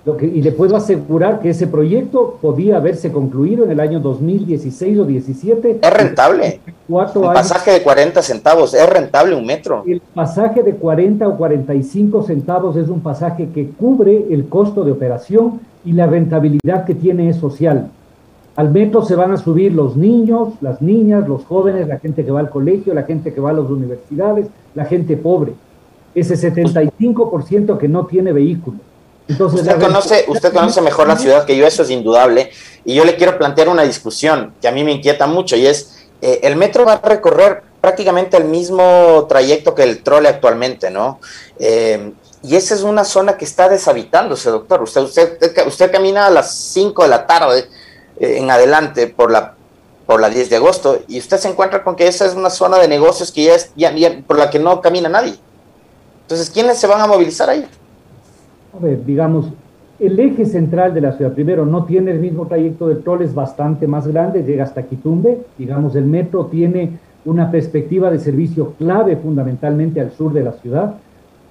Lo 0.05 0.17
que, 0.17 0.27
y 0.27 0.43
le 0.43 0.51
puedo 0.51 0.75
asegurar 0.75 1.41
que 1.41 1.51
ese 1.51 1.69
proyecto 1.69 2.39
podía 2.43 2.77
haberse 2.77 3.13
concluido 3.13 3.65
en 3.65 3.71
el 3.71 3.79
año 3.79 4.01
2016 4.01 4.99
o 4.99 5.05
17. 5.05 5.79
Es 5.81 5.93
rentable. 5.93 6.61
un 6.89 7.05
pasaje 7.33 7.71
de 7.71 7.83
40 7.83 8.21
centavos, 8.21 8.75
es 8.75 8.89
rentable 8.89 9.37
un 9.37 9.47
metro. 9.47 9.85
El 9.87 10.01
pasaje 10.01 10.65
de 10.65 10.75
40 10.75 11.29
o 11.29 11.37
45 11.37 12.25
centavos 12.25 12.77
es 12.77 12.89
un 12.89 13.01
pasaje 13.01 13.51
que 13.55 13.69
cubre 13.69 14.27
el 14.31 14.49
costo 14.49 14.83
de 14.83 14.91
operación 14.91 15.61
y 15.85 15.93
la 15.93 16.07
rentabilidad 16.07 16.85
que 16.85 16.97
tiene 16.97 17.29
es 17.29 17.37
social. 17.37 17.89
Al 18.57 18.71
metro 18.71 19.03
se 19.03 19.15
van 19.15 19.31
a 19.31 19.37
subir 19.37 19.73
los 19.73 19.97
niños, 19.97 20.55
las 20.61 20.83
niñas, 20.83 21.29
los 21.29 21.45
jóvenes, 21.45 21.87
la 21.87 22.01
gente 22.01 22.25
que 22.25 22.33
va 22.33 22.41
al 22.41 22.51
colegio, 22.51 22.93
la 22.93 23.05
gente 23.05 23.33
que 23.33 23.41
va 23.41 23.51
a 23.51 23.55
las 23.55 23.71
universidades, 23.71 24.49
la 24.75 24.85
gente 24.85 25.17
pobre. 25.17 25.53
Ese 26.15 26.35
75% 26.35 27.79
que 27.79 27.89
no 27.89 28.07
tiene 28.07 28.33
vehículo. 28.33 28.79
Entonces, 29.29 29.61
usted, 29.61 29.81
conoce, 29.81 30.25
usted 30.29 30.53
conoce 30.53 30.81
mejor 30.81 31.09
la 31.09 31.17
ciudad 31.17 31.45
que 31.45 31.57
yo, 31.57 31.67
eso 31.67 31.83
es 31.83 31.91
indudable. 31.91 32.51
Y 32.85 32.95
yo 32.95 33.05
le 33.05 33.17
quiero 33.17 33.39
plantear 33.39 33.69
una 33.69 33.83
discusión 33.83 34.55
que 34.61 34.69
a 34.69 34.73
mí 34.73 34.85
me 34.85 34.93
inquieta 34.93 35.27
mucho 35.27 35.57
y 35.57 35.67
es, 35.67 36.07
eh, 36.21 36.41
el 36.43 36.57
metro 36.57 36.85
va 36.85 36.95
a 36.95 37.09
recorrer 37.09 37.63
prácticamente 37.81 38.37
el 38.37 38.45
mismo 38.45 39.27
trayecto 39.29 39.75
que 39.75 39.83
el 39.85 40.03
trole 40.03 40.29
actualmente, 40.29 40.91
¿no? 40.91 41.21
Eh, 41.59 42.13
y 42.43 42.57
esa 42.57 42.75
es 42.75 42.83
una 42.83 43.05
zona 43.05 43.37
que 43.37 43.45
está 43.45 43.69
deshabitándose, 43.69 44.51
doctor. 44.51 44.83
Usted, 44.83 45.03
usted, 45.03 45.67
usted 45.67 45.93
camina 45.93 46.27
a 46.27 46.31
las 46.31 46.55
5 46.55 47.05
de 47.05 47.09
la 47.09 47.27
tarde 47.27 47.69
eh, 48.19 48.39
en 48.39 48.51
adelante 48.51 49.07
por 49.07 49.31
la 49.31 49.55
por 50.07 50.21
la 50.21 50.29
10 50.29 50.51
de 50.51 50.57
agosto 50.57 51.01
y 51.07 51.19
usted 51.19 51.39
se 51.39 51.49
encuentra 51.49 51.85
con 51.85 51.97
que 51.97 52.07
esa 52.07 52.27
es 52.27 52.35
una 52.35 52.51
zona 52.51 52.79
de 52.79 52.89
negocios 52.89 53.31
que 53.31 53.45
ya 53.45 53.55
es 53.55 53.71
ya, 53.77 53.93
por 54.27 54.39
la 54.39 54.51
que 54.51 54.59
no 54.59 54.81
camina 54.81 55.09
nadie. 55.09 55.37
Entonces, 56.23 56.51
¿quiénes 56.51 56.79
se 56.79 56.87
van 56.87 57.01
a 57.01 57.07
movilizar 57.07 57.49
ahí? 57.49 57.69
A 58.75 58.79
ver, 58.79 59.05
digamos, 59.05 59.53
el 59.99 60.19
eje 60.19 60.47
central 60.47 60.95
de 60.95 61.01
la 61.01 61.13
ciudad, 61.13 61.33
primero, 61.33 61.67
no 61.67 61.85
tiene 61.85 62.11
el 62.11 62.21
mismo 62.21 62.47
trayecto 62.47 62.89
del 62.89 63.03
troll, 63.03 63.23
es 63.23 63.35
bastante 63.35 63.87
más 63.87 64.07
grande, 64.07 64.43
llega 64.43 64.65
hasta 64.65 64.83
Quitumbe. 64.83 65.43
Digamos, 65.59 65.95
el 65.95 66.07
metro 66.07 66.47
tiene 66.47 66.99
una 67.25 67.51
perspectiva 67.51 68.11
de 68.11 68.19
servicio 68.19 68.75
clave 68.79 69.17
fundamentalmente 69.17 70.01
al 70.01 70.13
sur 70.13 70.33
de 70.33 70.43
la 70.43 70.53
ciudad. 70.53 70.95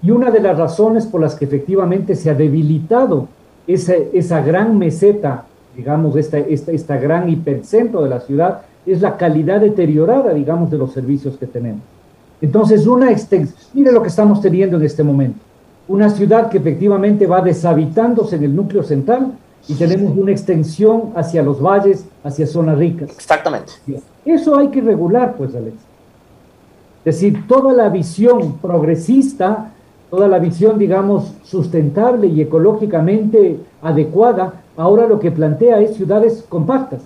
Y 0.01 0.11
una 0.11 0.31
de 0.31 0.39
las 0.39 0.57
razones 0.57 1.05
por 1.05 1.21
las 1.21 1.35
que 1.35 1.45
efectivamente 1.45 2.15
se 2.15 2.29
ha 2.29 2.33
debilitado 2.33 3.27
esa, 3.67 3.93
esa 3.93 4.41
gran 4.41 4.77
meseta 4.77 5.45
digamos, 5.75 6.15
esta, 6.15 6.37
esta, 6.37 6.71
esta 6.71 6.97
gran 6.97 7.29
hipercentro 7.29 8.03
de 8.03 8.09
la 8.09 8.19
ciudad, 8.19 8.61
es 8.85 9.01
la 9.01 9.17
calidad 9.17 9.61
deteriorada, 9.61 10.33
digamos, 10.33 10.71
de 10.71 10.77
los 10.77 10.91
servicios 10.91 11.37
que 11.37 11.47
tenemos. 11.47 11.81
Entonces, 12.41 12.87
una 12.87 13.11
extensión, 13.11 13.57
mire 13.73 13.91
lo 13.91 14.01
que 14.01 14.07
estamos 14.07 14.41
teniendo 14.41 14.77
en 14.77 14.83
este 14.83 15.03
momento, 15.03 15.39
una 15.91 16.09
ciudad 16.09 16.49
que 16.49 16.57
efectivamente 16.57 17.27
va 17.27 17.41
deshabitándose 17.41 18.37
en 18.37 18.45
el 18.45 18.55
núcleo 18.55 18.81
central 18.81 19.33
y 19.67 19.75
tenemos 19.75 20.17
una 20.17 20.31
extensión 20.31 21.11
hacia 21.15 21.43
los 21.43 21.61
valles, 21.61 22.05
hacia 22.23 22.47
zonas 22.47 22.77
ricas. 22.77 23.11
Exactamente. 23.11 23.73
Eso 24.25 24.57
hay 24.57 24.69
que 24.69 24.79
regular, 24.79 25.35
pues, 25.37 25.53
Alex. 25.53 25.75
Es 27.03 27.15
decir, 27.15 27.45
toda 27.45 27.73
la 27.73 27.89
visión 27.89 28.57
progresista, 28.59 29.71
toda 30.09 30.29
la 30.29 30.39
visión, 30.39 30.79
digamos, 30.79 31.33
sustentable 31.43 32.27
y 32.27 32.39
ecológicamente 32.39 33.59
adecuada, 33.81 34.53
ahora 34.77 35.07
lo 35.07 35.19
que 35.19 35.31
plantea 35.31 35.81
es 35.81 35.95
ciudades 35.95 36.45
compactas. 36.47 37.01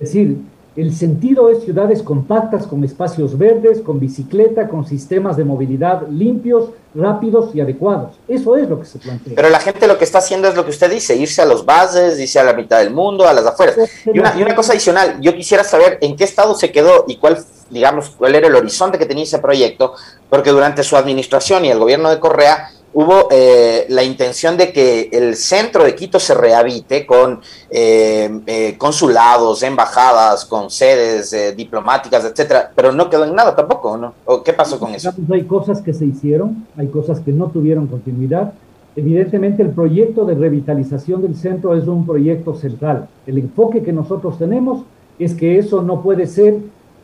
Es 0.00 0.08
decir, 0.08 0.38
el 0.76 0.94
sentido 0.94 1.48
es 1.48 1.64
ciudades 1.64 2.02
compactas 2.02 2.66
con 2.66 2.84
espacios 2.84 3.38
verdes, 3.38 3.80
con 3.80 3.98
bicicleta, 3.98 4.68
con 4.68 4.86
sistemas 4.86 5.36
de 5.36 5.44
movilidad 5.44 6.06
limpios, 6.08 6.68
rápidos 6.94 7.54
y 7.54 7.60
adecuados. 7.60 8.12
Eso 8.28 8.56
es 8.56 8.68
lo 8.68 8.78
que 8.78 8.86
se 8.86 8.98
plantea. 8.98 9.32
Pero 9.34 9.48
la 9.48 9.60
gente 9.60 9.86
lo 9.86 9.96
que 9.96 10.04
está 10.04 10.18
haciendo 10.18 10.48
es 10.48 10.54
lo 10.54 10.64
que 10.64 10.70
usted 10.70 10.90
dice, 10.90 11.16
irse 11.16 11.40
a 11.40 11.46
los 11.46 11.64
bases, 11.64 12.18
irse 12.18 12.38
a 12.38 12.44
la 12.44 12.52
mitad 12.52 12.80
del 12.80 12.90
mundo, 12.90 13.26
a 13.26 13.32
las 13.32 13.46
afueras. 13.46 13.76
Y 14.04 14.18
una, 14.18 14.34
y 14.38 14.42
una 14.42 14.54
cosa 14.54 14.72
adicional, 14.72 15.16
yo 15.20 15.34
quisiera 15.34 15.64
saber 15.64 15.98
en 16.02 16.14
qué 16.14 16.24
estado 16.24 16.54
se 16.54 16.70
quedó 16.70 17.04
y 17.08 17.16
cuál, 17.16 17.42
digamos, 17.70 18.10
cuál 18.10 18.34
era 18.34 18.46
el 18.46 18.54
horizonte 18.54 18.98
que 18.98 19.06
tenía 19.06 19.24
ese 19.24 19.38
proyecto, 19.38 19.94
porque 20.28 20.50
durante 20.50 20.82
su 20.82 20.96
administración 20.96 21.64
y 21.64 21.70
el 21.70 21.78
gobierno 21.78 22.10
de 22.10 22.20
Correa 22.20 22.68
hubo 22.96 23.28
eh, 23.30 23.84
la 23.90 24.02
intención 24.02 24.56
de 24.56 24.72
que 24.72 25.10
el 25.12 25.36
centro 25.36 25.84
de 25.84 25.94
Quito 25.94 26.18
se 26.18 26.32
rehabite 26.32 27.04
con 27.04 27.40
eh, 27.68 28.40
eh, 28.46 28.74
consulados, 28.78 29.62
embajadas, 29.62 30.46
con 30.46 30.70
sedes 30.70 31.54
diplomáticas, 31.54 32.24
etcétera, 32.24 32.72
pero 32.74 32.92
no 32.92 33.10
quedó 33.10 33.26
en 33.26 33.34
nada 33.34 33.54
tampoco, 33.54 33.98
¿no? 33.98 34.14
¿Qué 34.42 34.54
pasó 34.54 34.80
con 34.80 34.94
eso? 34.94 35.12
Hay 35.30 35.42
cosas 35.44 35.82
que 35.82 35.92
se 35.92 36.06
hicieron, 36.06 36.66
hay 36.78 36.86
cosas 36.86 37.20
que 37.20 37.32
no 37.32 37.48
tuvieron 37.48 37.86
continuidad. 37.86 38.54
Evidentemente 38.96 39.62
el 39.62 39.72
proyecto 39.72 40.24
de 40.24 40.34
revitalización 40.34 41.20
del 41.20 41.36
centro 41.36 41.76
es 41.76 41.86
un 41.86 42.06
proyecto 42.06 42.54
central. 42.54 43.08
El 43.26 43.36
enfoque 43.36 43.82
que 43.82 43.92
nosotros 43.92 44.38
tenemos 44.38 44.84
es 45.18 45.34
que 45.34 45.58
eso 45.58 45.82
no 45.82 46.02
puede 46.02 46.26
ser, 46.26 46.60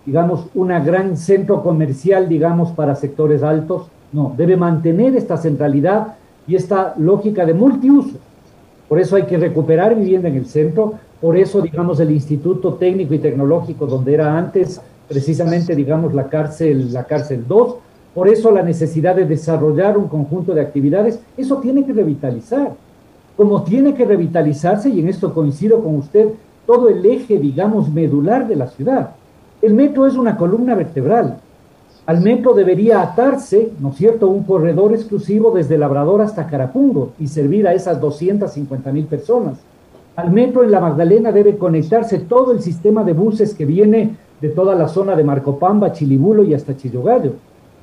digamos, 0.06 0.46
un 0.54 0.68
gran 0.68 1.18
centro 1.18 1.62
comercial, 1.62 2.30
digamos, 2.30 2.72
para 2.72 2.94
sectores 2.94 3.42
altos, 3.42 3.88
no, 4.12 4.34
debe 4.36 4.56
mantener 4.56 5.16
esta 5.16 5.36
centralidad 5.36 6.14
y 6.46 6.54
esta 6.54 6.94
lógica 6.98 7.46
de 7.46 7.54
multiuso. 7.54 8.18
Por 8.88 9.00
eso 9.00 9.16
hay 9.16 9.24
que 9.24 9.38
recuperar 9.38 9.94
vivienda 9.94 10.28
en 10.28 10.36
el 10.36 10.46
centro, 10.46 10.94
por 11.20 11.36
eso, 11.36 11.60
digamos, 11.60 11.98
el 12.00 12.10
Instituto 12.10 12.74
Técnico 12.74 13.14
y 13.14 13.18
Tecnológico, 13.18 13.86
donde 13.86 14.14
era 14.14 14.36
antes 14.36 14.80
precisamente, 15.08 15.74
digamos, 15.74 16.14
la 16.14 16.28
cárcel, 16.28 16.92
la 16.92 17.04
cárcel 17.04 17.44
2, 17.46 17.76
por 18.14 18.28
eso 18.28 18.50
la 18.50 18.62
necesidad 18.62 19.16
de 19.16 19.24
desarrollar 19.24 19.96
un 19.96 20.08
conjunto 20.08 20.52
de 20.54 20.60
actividades, 20.60 21.20
eso 21.36 21.58
tiene 21.58 21.84
que 21.84 21.92
revitalizar. 21.92 22.72
Como 23.36 23.62
tiene 23.62 23.94
que 23.94 24.04
revitalizarse, 24.04 24.90
y 24.90 25.00
en 25.00 25.08
esto 25.08 25.32
coincido 25.32 25.82
con 25.82 25.96
usted, 25.96 26.28
todo 26.66 26.88
el 26.88 27.04
eje, 27.04 27.38
digamos, 27.38 27.90
medular 27.90 28.46
de 28.46 28.56
la 28.56 28.66
ciudad. 28.66 29.10
El 29.62 29.74
metro 29.74 30.06
es 30.06 30.14
una 30.14 30.36
columna 30.36 30.74
vertebral. 30.74 31.38
Al 32.04 32.20
metro 32.20 32.52
debería 32.52 33.00
atarse, 33.00 33.70
¿no 33.78 33.90
es 33.90 33.96
cierto?, 33.96 34.28
un 34.28 34.42
corredor 34.42 34.92
exclusivo 34.92 35.52
desde 35.52 35.78
Labrador 35.78 36.20
hasta 36.20 36.48
Carapungo 36.48 37.12
y 37.20 37.28
servir 37.28 37.68
a 37.68 37.74
esas 37.74 38.00
250 38.00 38.90
mil 38.90 39.04
personas. 39.06 39.58
Al 40.16 40.32
metro 40.32 40.64
en 40.64 40.72
la 40.72 40.80
Magdalena 40.80 41.30
debe 41.30 41.56
conectarse 41.56 42.18
todo 42.18 42.50
el 42.50 42.60
sistema 42.60 43.04
de 43.04 43.12
buses 43.12 43.54
que 43.54 43.64
viene 43.64 44.16
de 44.40 44.48
toda 44.48 44.74
la 44.74 44.88
zona 44.88 45.14
de 45.14 45.22
Marcopamba, 45.22 45.92
Chilibulo 45.92 46.42
y 46.42 46.54
hasta 46.54 46.76
Chillogallo. 46.76 47.34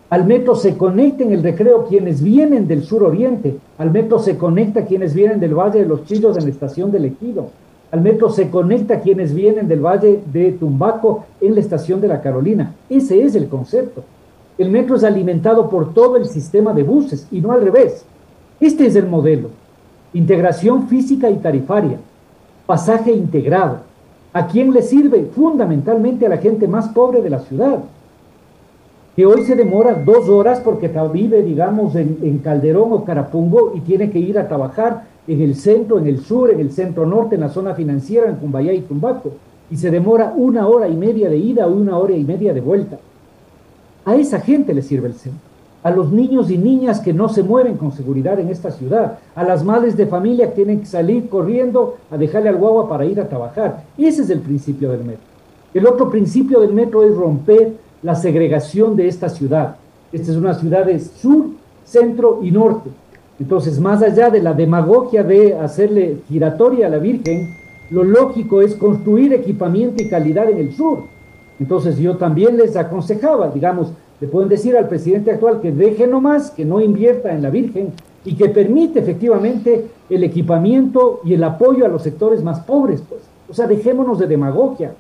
Al 0.10 0.26
metro 0.26 0.54
se 0.54 0.76
conecta 0.76 1.24
en 1.24 1.32
el 1.32 1.42
recreo 1.42 1.86
quienes 1.86 2.22
vienen 2.22 2.68
del 2.68 2.84
sur 2.84 3.04
oriente. 3.04 3.58
Al 3.78 3.92
metro 3.92 4.20
se 4.20 4.38
conecta 4.38 4.86
quienes 4.86 5.14
vienen 5.14 5.40
del 5.40 5.54
Valle 5.54 5.80
de 5.80 5.86
los 5.86 6.04
Chillos 6.04 6.36
en 6.38 6.44
la 6.44 6.50
estación 6.50 6.92
del 6.92 7.06
Ejido. 7.06 7.48
Al 7.92 8.02
metro 8.02 8.30
se 8.30 8.50
conecta 8.50 9.02
quienes 9.02 9.34
vienen 9.34 9.68
del 9.68 9.84
Valle 9.84 10.22
de 10.32 10.52
Tumbaco 10.52 11.26
en 11.42 11.56
la 11.56 11.62
estación 11.62 12.00
de 12.02 12.08
la 12.08 12.22
Carolina. 12.22 12.76
Ese 12.90 13.24
es 13.24 13.36
el 13.36 13.48
concepto. 13.48 14.04
El 14.58 14.70
metro 14.70 14.96
es 14.96 15.04
alimentado 15.04 15.70
por 15.70 15.94
todo 15.94 16.18
el 16.18 16.26
sistema 16.26 16.74
de 16.74 16.84
buses 16.84 17.28
y 17.32 17.42
no 17.42 17.52
al 17.52 17.62
revés. 17.62 18.06
Este 18.60 18.86
es 18.86 18.96
el 18.96 19.08
modelo. 19.08 19.50
Integración 20.14 20.88
física 20.88 21.30
y 21.30 21.38
tarifaria. 21.38 21.98
Pasaje 22.66 23.12
integrado. 23.12 23.80
¿A 24.34 24.48
quién 24.48 24.72
le 24.72 24.82
sirve? 24.84 25.30
Fundamentalmente 25.34 26.26
a 26.26 26.30
la 26.30 26.38
gente 26.38 26.68
más 26.68 26.90
pobre 26.90 27.22
de 27.22 27.30
la 27.32 27.40
ciudad 27.40 27.80
que 29.20 29.26
hoy 29.26 29.44
se 29.44 29.58
demora 29.58 29.96
dos 29.96 30.30
horas 30.30 30.62
porque 30.62 30.90
vive, 31.12 31.44
digamos, 31.44 31.94
en, 31.98 32.40
Calderón 32.42 32.94
o 32.94 33.04
Carapungo 33.04 33.74
y 33.76 33.82
tiene 33.82 34.10
que 34.10 34.20
ir 34.20 34.40
a 34.40 34.48
trabajar 34.48 35.08
en 35.28 35.42
el 35.42 35.56
centro, 35.56 36.00
en 36.00 36.08
el 36.08 36.22
sur, 36.22 36.50
en 36.50 36.62
el 36.62 36.72
centro 36.72 37.06
norte, 37.06 37.36
en 37.36 37.42
la 37.42 37.50
zona 37.50 37.74
financiera, 37.74 38.30
en 38.30 38.38
Cumbayá 38.38 38.72
y 38.72 38.80
Tumbaco, 38.80 39.32
y 39.70 39.76
se 39.76 39.92
demora 39.92 40.32
una 40.38 40.68
hora 40.68 40.88
y 40.88 40.96
media 40.96 41.30
de 41.30 41.36
ida 41.36 41.68
o 41.68 41.74
una 41.74 41.98
hora 41.98 42.14
y 42.14 42.24
media 42.24 42.54
de 42.54 42.62
vuelta. 42.62 42.98
A 44.06 44.16
esa 44.16 44.40
gente 44.40 44.74
le 44.74 44.82
sirve 44.82 45.10
el 45.10 45.16
centro, 45.16 45.42
a 45.84 45.92
los 45.92 46.14
niños 46.14 46.50
y 46.50 46.58
niñas 46.58 47.02
que 47.02 47.12
no 47.12 47.28
se 47.28 47.44
mueven 47.44 47.76
con 47.76 47.92
seguridad 47.92 48.40
en 48.40 48.48
esta 48.48 48.72
ciudad, 48.72 49.20
a 49.36 49.44
las 49.44 49.66
madres 49.66 49.98
de 49.98 50.08
familia 50.08 50.48
que 50.48 50.56
tienen 50.56 50.80
que 50.80 50.86
salir 50.86 51.28
corriendo 51.28 51.98
a 52.10 52.16
dejarle 52.16 52.48
al 52.48 52.56
guagua 52.56 52.88
para 52.88 53.04
ir 53.04 53.20
a 53.20 53.28
trabajar. 53.28 53.84
Ese 53.98 54.22
es 54.22 54.30
el 54.30 54.40
principio 54.40 54.92
del 54.92 55.04
metro. 55.04 55.28
El 55.74 55.86
otro 55.88 56.10
principio 56.10 56.62
del 56.62 56.74
metro 56.74 57.04
es 57.04 57.14
romper 57.14 57.89
la 58.02 58.16
segregación 58.16 58.96
de 58.96 59.08
esta 59.08 59.30
ciudad. 59.30 59.76
Esta 60.12 60.32
es 60.32 60.38
una 60.38 60.54
ciudad 60.54 60.86
de 60.86 61.00
sur, 61.00 61.48
centro 61.84 62.40
y 62.42 62.52
norte. 62.52 62.90
Entonces, 63.40 63.80
más 63.80 64.02
allá 64.02 64.30
de 64.30 64.42
la 64.42 64.54
demagogia 64.54 65.24
de 65.24 65.56
hacerle 65.56 66.18
giratoria 66.28 66.88
a 66.88 66.90
la 66.90 66.98
Virgen, 66.98 67.56
lo 67.90 68.04
lógico 68.04 68.62
es 68.62 68.76
construir 68.76 69.34
equipamiento 69.34 70.04
y 70.04 70.10
calidad 70.10 70.50
en 70.50 70.58
el 70.58 70.74
sur. 70.74 71.04
Entonces, 71.60 71.98
yo 71.98 72.18
también 72.18 72.58
les 72.58 72.76
aconsejaba, 72.76 73.50
digamos, 73.50 73.92
le 74.20 74.28
pueden 74.28 74.50
decir 74.50 74.76
al 74.76 74.90
presidente 74.90 75.32
actual 75.32 75.62
que 75.62 75.72
deje 75.72 76.06
nomás, 76.06 76.52
que 76.52 76.66
no 76.66 76.82
invierta 76.82 77.34
en 77.34 77.42
la 77.42 77.50
Virgen 77.50 77.94
y 78.26 78.36
que 78.36 78.50
permite 78.50 79.00
efectivamente 79.00 79.88
el 80.10 80.24
equipamiento 80.24 81.22
y 81.24 81.34
el 81.34 81.44
apoyo 81.44 81.86
a 81.86 81.90
los 81.90 82.04
sectores 82.04 82.44
más 82.44 82.60
pobres. 82.62 83.02
Pues. 83.08 83.22
O 83.50 83.54
sea, 83.54 83.68
dejémonos 83.68 84.20
de 84.20 84.28
demagogia. 84.28 84.94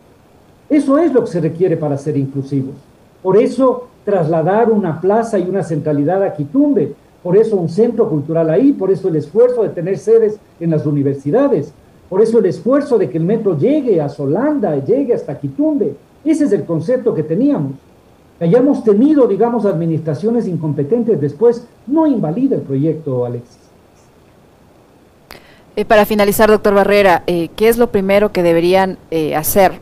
Eso 0.69 0.97
es 0.97 1.11
lo 1.13 1.21
que 1.21 1.31
se 1.31 1.41
requiere 1.41 1.75
para 1.75 1.97
ser 1.97 2.15
inclusivos. 2.15 2.75
Por 3.21 3.37
eso 3.37 3.87
trasladar 4.05 4.71
una 4.71 4.99
plaza 5.01 5.37
y 5.37 5.49
una 5.49 5.63
centralidad 5.63 6.23
a 6.23 6.33
Quitumbe, 6.33 6.93
por 7.21 7.35
eso 7.35 7.57
un 7.57 7.69
centro 7.69 8.09
cultural 8.09 8.49
ahí, 8.49 8.71
por 8.71 8.91
eso 8.91 9.09
el 9.09 9.17
esfuerzo 9.17 9.63
de 9.63 9.69
tener 9.69 9.97
sedes 9.97 10.39
en 10.59 10.71
las 10.71 10.85
universidades, 10.85 11.73
por 12.09 12.21
eso 12.21 12.39
el 12.39 12.45
esfuerzo 12.45 12.97
de 12.97 13.09
que 13.09 13.17
el 13.17 13.25
metro 13.25 13.57
llegue 13.57 14.01
a 14.01 14.09
Solanda, 14.09 14.75
llegue 14.83 15.13
hasta 15.13 15.37
Quitumbe. 15.37 15.95
Ese 16.25 16.45
es 16.45 16.51
el 16.51 16.65
concepto 16.65 17.13
que 17.13 17.23
teníamos. 17.23 17.73
Que 18.39 18.45
hayamos 18.45 18.83
tenido, 18.83 19.27
digamos, 19.27 19.65
administraciones 19.65 20.47
incompetentes 20.47 21.21
después, 21.21 21.67
no 21.85 22.07
invalida 22.07 22.55
el 22.55 22.61
proyecto, 22.61 23.25
Alexis. 23.25 23.59
Eh, 25.75 25.85
para 25.85 26.05
finalizar, 26.05 26.49
doctor 26.49 26.73
Barrera, 26.73 27.23
eh, 27.27 27.49
¿qué 27.55 27.69
es 27.69 27.77
lo 27.77 27.91
primero 27.91 28.31
que 28.31 28.43
deberían 28.43 28.97
eh, 29.11 29.35
hacer 29.35 29.79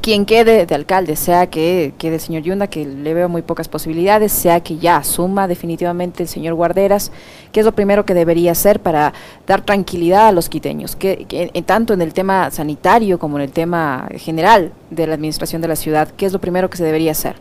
quien 0.00 0.24
quede 0.24 0.66
de 0.66 0.74
alcalde, 0.74 1.16
sea 1.16 1.48
que 1.48 1.94
quede 1.98 2.14
el 2.14 2.20
señor 2.20 2.42
Yunda, 2.42 2.66
que 2.66 2.84
le 2.86 3.14
veo 3.14 3.28
muy 3.28 3.42
pocas 3.42 3.68
posibilidades, 3.68 4.32
sea 4.32 4.60
que 4.60 4.78
ya 4.78 4.96
asuma 4.96 5.48
definitivamente 5.48 6.22
el 6.22 6.28
señor 6.28 6.54
Guarderas, 6.54 7.12
¿qué 7.52 7.60
es 7.60 7.66
lo 7.66 7.72
primero 7.72 8.04
que 8.04 8.14
debería 8.14 8.52
hacer 8.52 8.80
para 8.80 9.12
dar 9.46 9.62
tranquilidad 9.62 10.28
a 10.28 10.32
los 10.32 10.48
quiteños? 10.48 10.96
Que, 10.96 11.26
tanto 11.66 11.92
en 11.92 12.02
el 12.02 12.14
tema 12.14 12.50
sanitario 12.50 13.18
como 13.18 13.36
en 13.38 13.44
el 13.44 13.52
tema 13.52 14.08
general 14.16 14.72
de 14.90 15.06
la 15.06 15.14
administración 15.14 15.60
de 15.60 15.68
la 15.68 15.76
ciudad, 15.76 16.08
¿qué 16.16 16.26
es 16.26 16.32
lo 16.32 16.40
primero 16.40 16.70
que 16.70 16.76
se 16.76 16.84
debería 16.84 17.12
hacer? 17.12 17.36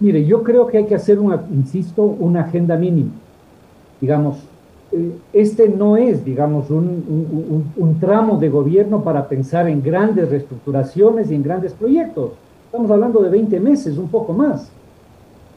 Mire, 0.00 0.24
yo 0.24 0.42
creo 0.42 0.66
que 0.66 0.78
hay 0.78 0.86
que 0.86 0.94
hacer, 0.94 1.18
una, 1.18 1.44
insisto, 1.50 2.02
una 2.02 2.42
agenda 2.42 2.76
mínima. 2.76 3.12
Digamos, 4.00 4.38
este 5.32 5.68
no 5.68 5.96
es, 5.96 6.24
digamos, 6.24 6.70
un, 6.70 7.96
tramo 8.00 8.38
de 8.38 8.48
gobierno 8.48 9.04
para 9.04 9.28
pensar 9.28 9.68
en 9.68 9.82
grandes 9.82 10.30
reestructuraciones 10.30 11.30
y 11.30 11.34
en 11.34 11.42
grandes 11.42 11.72
proyectos. 11.72 12.32
Estamos 12.66 12.90
hablando 12.90 13.22
de 13.22 13.30
20 13.30 13.60
meses, 13.60 13.98
un 13.98 14.08
poco 14.08 14.32
más. 14.32 14.70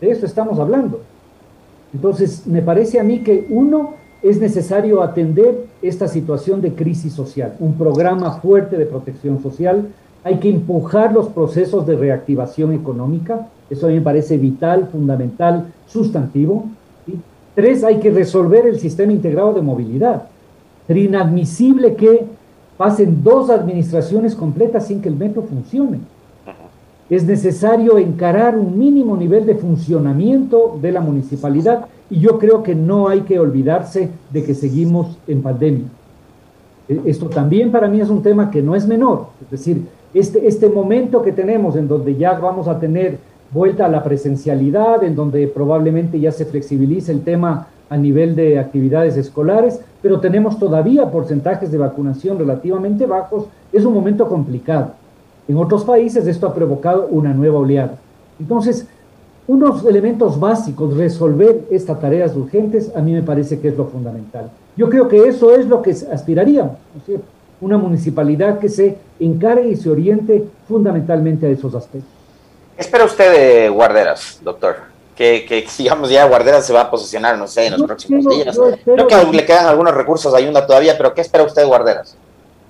De 0.01 0.11
eso 0.11 0.25
estamos 0.25 0.59
hablando. 0.59 1.01
Entonces, 1.93 2.45
me 2.47 2.61
parece 2.61 2.99
a 2.99 3.03
mí 3.03 3.19
que 3.19 3.47
uno 3.49 3.93
es 4.21 4.39
necesario 4.39 5.03
atender 5.03 5.67
esta 5.81 6.07
situación 6.07 6.61
de 6.61 6.73
crisis 6.73 7.13
social, 7.13 7.55
un 7.59 7.73
programa 7.73 8.39
fuerte 8.39 8.77
de 8.77 8.85
protección 8.85 9.41
social, 9.41 9.89
hay 10.23 10.37
que 10.37 10.49
empujar 10.49 11.13
los 11.13 11.27
procesos 11.27 11.85
de 11.85 11.97
reactivación 11.97 12.71
económica, 12.71 13.49
eso 13.69 13.85
a 13.85 13.89
mí 13.89 13.95
me 13.95 14.01
parece 14.01 14.37
vital, 14.37 14.87
fundamental, 14.89 15.73
sustantivo, 15.85 16.65
Tres, 17.55 17.83
hay 17.83 17.99
que 17.99 18.09
resolver 18.09 18.65
el 18.65 18.79
sistema 18.79 19.11
integrado 19.11 19.53
de 19.53 19.61
movilidad. 19.61 20.23
Es 20.87 20.97
inadmisible 20.97 21.95
que 21.95 22.25
pasen 22.77 23.23
dos 23.23 23.49
administraciones 23.49 24.35
completas 24.35 24.87
sin 24.87 25.01
que 25.01 25.09
el 25.09 25.15
metro 25.15 25.43
funcione. 25.43 25.99
Es 27.09 27.25
necesario 27.25 27.97
encarar 27.97 28.57
un 28.57 28.77
mínimo 28.77 29.15
nivel 29.15 29.45
de 29.45 29.55
funcionamiento 29.55 30.79
de 30.81 30.91
la 30.91 31.01
municipalidad 31.01 31.85
y 32.09 32.19
yo 32.19 32.39
creo 32.39 32.63
que 32.63 32.75
no 32.75 33.07
hay 33.07 33.21
que 33.21 33.39
olvidarse 33.39 34.09
de 34.31 34.43
que 34.43 34.55
seguimos 34.55 35.17
en 35.27 35.41
pandemia. 35.41 35.85
E, 36.89 37.01
esto 37.05 37.27
también 37.27 37.71
para 37.71 37.87
mí 37.87 38.01
es 38.01 38.09
un 38.09 38.23
tema 38.23 38.49
que 38.49 38.61
no 38.61 38.75
es 38.75 38.87
menor. 38.87 39.27
Es 39.43 39.51
decir, 39.51 39.85
este, 40.13 40.47
este 40.47 40.69
momento 40.69 41.21
que 41.21 41.31
tenemos 41.31 41.75
en 41.75 41.87
donde 41.87 42.15
ya 42.15 42.33
vamos 42.39 42.67
a 42.67 42.79
tener 42.79 43.19
vuelta 43.53 43.85
a 43.85 43.89
la 43.89 44.03
presencialidad, 44.03 45.03
en 45.03 45.15
donde 45.15 45.47
probablemente 45.47 46.19
ya 46.19 46.31
se 46.31 46.45
flexibilice 46.45 47.11
el 47.11 47.21
tema 47.21 47.67
a 47.89 47.97
nivel 47.97 48.35
de 48.35 48.57
actividades 48.57 49.15
escolares, 49.17 49.79
pero 50.01 50.19
tenemos 50.19 50.57
todavía 50.57 51.11
porcentajes 51.11 51.71
de 51.71 51.77
vacunación 51.77 52.39
relativamente 52.39 53.05
bajos, 53.05 53.45
es 53.71 53.85
un 53.85 53.93
momento 53.93 54.27
complicado. 54.27 54.93
En 55.47 55.57
otros 55.57 55.83
países 55.83 56.25
esto 56.25 56.47
ha 56.47 56.55
provocado 56.55 57.07
una 57.11 57.33
nueva 57.33 57.59
oleada. 57.59 57.97
Entonces, 58.39 58.87
unos 59.45 59.85
elementos 59.85 60.39
básicos, 60.39 60.95
resolver 60.95 61.65
estas 61.69 61.99
tareas 61.99 62.35
urgentes, 62.35 62.91
a 62.95 63.01
mí 63.01 63.13
me 63.13 63.21
parece 63.21 63.59
que 63.59 63.67
es 63.67 63.77
lo 63.77 63.85
fundamental. 63.85 64.49
Yo 64.75 64.89
creo 64.89 65.07
que 65.07 65.27
eso 65.27 65.53
es 65.53 65.67
lo 65.67 65.81
que 65.81 65.91
aspiraríamos, 65.91 66.77
una 67.61 67.77
municipalidad 67.77 68.57
que 68.57 68.69
se 68.69 68.97
encargue 69.19 69.69
y 69.69 69.75
se 69.75 69.89
oriente 69.89 70.47
fundamentalmente 70.67 71.45
a 71.45 71.49
esos 71.49 71.75
aspectos. 71.75 72.22
¿Qué 72.75 72.81
espera 72.81 73.05
usted 73.05 73.31
de 73.31 73.69
Guarderas, 73.69 74.39
doctor? 74.43 74.75
Que, 75.15 75.45
que, 75.47 75.65
digamos, 75.77 76.09
ya 76.09 76.25
Guarderas 76.25 76.65
se 76.65 76.73
va 76.73 76.81
a 76.81 76.91
posicionar, 76.91 77.37
no 77.37 77.47
sé, 77.47 77.67
en 77.67 77.73
los 77.73 77.83
próximos 77.83 78.25
días. 78.27 78.59
Creo 78.83 79.07
que 79.07 79.31
le 79.31 79.45
quedan 79.45 79.67
algunos 79.67 79.93
recursos 79.93 80.33
a 80.33 80.37
Ayunda 80.37 80.65
todavía, 80.65 80.97
pero 80.97 81.13
¿qué 81.13 81.21
espera 81.21 81.43
usted 81.43 81.61
de 81.61 81.67
Guarderas? 81.67 82.17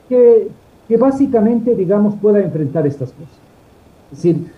Que, 0.10 0.50
que 0.88 0.98
básicamente, 0.98 1.74
digamos, 1.76 2.16
pueda 2.22 2.40
enfrentar 2.40 2.86
estas 2.86 3.10
cosas. 3.10 3.34
Es 4.12 4.18
decir, 4.18 4.52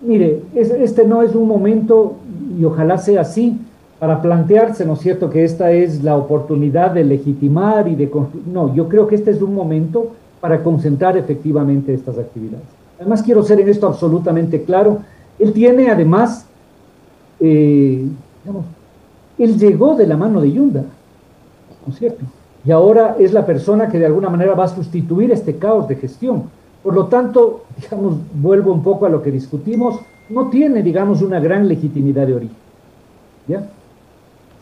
mire, 0.00 0.42
este 0.54 1.04
no 1.04 1.22
es 1.22 1.34
un 1.34 1.48
momento, 1.48 2.16
y 2.58 2.64
ojalá 2.64 2.98
sea 2.98 3.22
así, 3.22 3.58
para 3.98 4.20
plantearse, 4.20 4.84
¿no 4.84 4.94
es 4.94 5.00
cierto?, 5.00 5.30
que 5.30 5.44
esta 5.44 5.72
es 5.72 6.02
la 6.02 6.16
oportunidad 6.16 6.90
de 6.90 7.04
legitimar 7.04 7.88
y 7.88 7.94
de 7.94 8.10
construir. 8.10 8.46
No, 8.46 8.74
yo 8.74 8.88
creo 8.88 9.06
que 9.06 9.14
este 9.14 9.30
es 9.30 9.42
un 9.42 9.54
momento 9.54 10.12
para 10.40 10.62
concentrar 10.62 11.16
efectivamente 11.16 11.94
estas 11.94 12.18
actividades. 12.18 12.83
Además 13.04 13.22
quiero 13.22 13.42
ser 13.42 13.60
en 13.60 13.68
esto 13.68 13.86
absolutamente 13.86 14.62
claro. 14.62 15.00
Él 15.38 15.52
tiene 15.52 15.90
además, 15.90 16.46
eh, 17.38 18.02
digamos, 18.42 18.64
él 19.36 19.58
llegó 19.58 19.94
de 19.94 20.06
la 20.06 20.16
mano 20.16 20.40
de 20.40 20.50
Yunda, 20.50 20.84
¿no 21.86 21.92
es 21.92 21.98
cierto? 21.98 22.24
Y 22.64 22.70
ahora 22.70 23.16
es 23.18 23.34
la 23.34 23.44
persona 23.44 23.90
que 23.90 23.98
de 23.98 24.06
alguna 24.06 24.30
manera 24.30 24.54
va 24.54 24.64
a 24.64 24.68
sustituir 24.68 25.30
este 25.32 25.56
caos 25.56 25.86
de 25.86 25.96
gestión. 25.96 26.44
Por 26.82 26.94
lo 26.94 27.08
tanto, 27.08 27.64
digamos, 27.78 28.16
vuelvo 28.32 28.72
un 28.72 28.82
poco 28.82 29.04
a 29.04 29.10
lo 29.10 29.20
que 29.20 29.30
discutimos, 29.30 30.00
no 30.30 30.48
tiene, 30.48 30.82
digamos, 30.82 31.20
una 31.20 31.40
gran 31.40 31.68
legitimidad 31.68 32.26
de 32.26 32.34
origen. 32.36 32.56
¿Ya? 33.46 33.68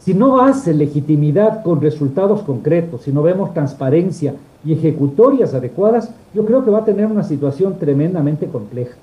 Si 0.00 0.14
no 0.14 0.40
hace 0.40 0.74
legitimidad 0.74 1.62
con 1.62 1.80
resultados 1.80 2.42
concretos, 2.42 3.02
si 3.02 3.12
no 3.12 3.22
vemos 3.22 3.54
transparencia 3.54 4.34
y 4.64 4.72
ejecutorias 4.72 5.54
adecuadas, 5.54 6.10
yo 6.34 6.44
creo 6.44 6.64
que 6.64 6.70
va 6.70 6.78
a 6.78 6.84
tener 6.84 7.06
una 7.06 7.24
situación 7.24 7.78
tremendamente 7.78 8.46
compleja. 8.46 8.94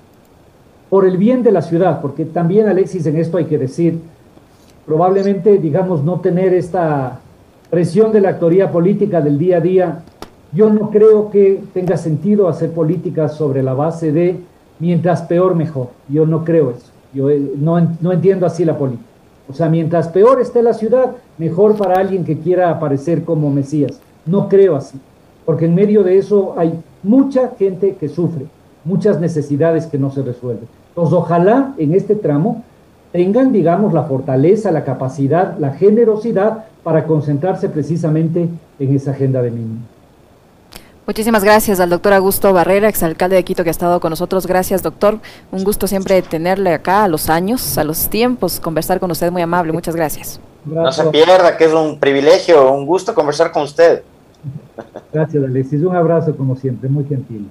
Por 0.88 1.06
el 1.06 1.16
bien 1.16 1.42
de 1.42 1.52
la 1.52 1.62
ciudad, 1.62 2.00
porque 2.00 2.24
también 2.24 2.68
Alexis 2.68 3.06
en 3.06 3.16
esto 3.16 3.36
hay 3.36 3.44
que 3.44 3.58
decir, 3.58 4.00
probablemente, 4.86 5.58
digamos, 5.58 6.02
no 6.02 6.20
tener 6.20 6.54
esta 6.54 7.20
presión 7.68 8.10
de 8.10 8.20
la 8.20 8.30
actoría 8.30 8.72
política 8.72 9.20
del 9.20 9.38
día 9.38 9.58
a 9.58 9.60
día, 9.60 10.02
yo 10.52 10.70
no 10.70 10.90
creo 10.90 11.30
que 11.30 11.62
tenga 11.72 11.96
sentido 11.96 12.48
hacer 12.48 12.72
políticas 12.72 13.36
sobre 13.36 13.62
la 13.62 13.74
base 13.74 14.10
de 14.10 14.40
mientras 14.80 15.22
peor 15.22 15.54
mejor. 15.54 15.88
Yo 16.08 16.26
no 16.26 16.44
creo 16.44 16.70
eso. 16.70 16.86
Yo 17.12 17.30
eh, 17.30 17.52
no, 17.56 17.78
no 18.00 18.12
entiendo 18.12 18.46
así 18.46 18.64
la 18.64 18.76
política. 18.76 19.08
O 19.48 19.52
sea, 19.52 19.68
mientras 19.68 20.08
peor 20.08 20.40
esté 20.40 20.62
la 20.62 20.74
ciudad, 20.74 21.12
mejor 21.38 21.76
para 21.76 22.00
alguien 22.00 22.24
que 22.24 22.38
quiera 22.38 22.70
aparecer 22.70 23.22
como 23.22 23.50
Mesías. 23.50 24.00
No 24.26 24.48
creo 24.48 24.74
así 24.74 24.98
porque 25.50 25.64
en 25.64 25.74
medio 25.74 26.04
de 26.04 26.16
eso 26.16 26.54
hay 26.56 26.80
mucha 27.02 27.50
gente 27.58 27.96
que 27.98 28.08
sufre, 28.08 28.46
muchas 28.84 29.18
necesidades 29.18 29.88
que 29.88 29.98
no 29.98 30.12
se 30.12 30.22
resuelven. 30.22 30.68
Entonces, 30.90 31.12
ojalá 31.12 31.74
en 31.76 31.92
este 31.92 32.14
tramo 32.14 32.62
tengan, 33.10 33.50
digamos, 33.50 33.92
la 33.92 34.04
fortaleza, 34.04 34.70
la 34.70 34.84
capacidad, 34.84 35.58
la 35.58 35.72
generosidad 35.72 36.66
para 36.84 37.04
concentrarse 37.04 37.68
precisamente 37.68 38.48
en 38.78 38.94
esa 38.94 39.10
agenda 39.10 39.42
de 39.42 39.50
mínimo. 39.50 39.80
Muchísimas 41.04 41.42
gracias 41.42 41.80
al 41.80 41.90
doctor 41.90 42.12
Augusto 42.12 42.52
Barrera, 42.52 42.88
exalcalde 42.88 43.34
de 43.34 43.42
Quito, 43.42 43.64
que 43.64 43.70
ha 43.70 43.72
estado 43.72 43.98
con 43.98 44.10
nosotros. 44.10 44.46
Gracias, 44.46 44.84
doctor. 44.84 45.18
Un 45.50 45.64
gusto 45.64 45.88
siempre 45.88 46.22
tenerle 46.22 46.72
acá 46.74 47.02
a 47.02 47.08
los 47.08 47.28
años, 47.28 47.76
a 47.76 47.82
los 47.82 48.08
tiempos, 48.08 48.60
conversar 48.60 49.00
con 49.00 49.10
usted, 49.10 49.32
muy 49.32 49.42
amable. 49.42 49.72
Muchas 49.72 49.96
gracias. 49.96 50.38
No 50.64 50.92
se 50.92 51.02
pierda, 51.06 51.56
que 51.56 51.64
es 51.64 51.72
un 51.72 51.98
privilegio, 51.98 52.70
un 52.70 52.86
gusto 52.86 53.16
conversar 53.16 53.50
con 53.50 53.64
usted. 53.64 54.04
Gracias, 55.12 55.42
Alexis. 55.42 55.82
Un 55.82 55.96
abrazo, 55.96 56.36
como 56.36 56.56
siempre, 56.56 56.88
muy 56.88 57.04
gentil. 57.04 57.50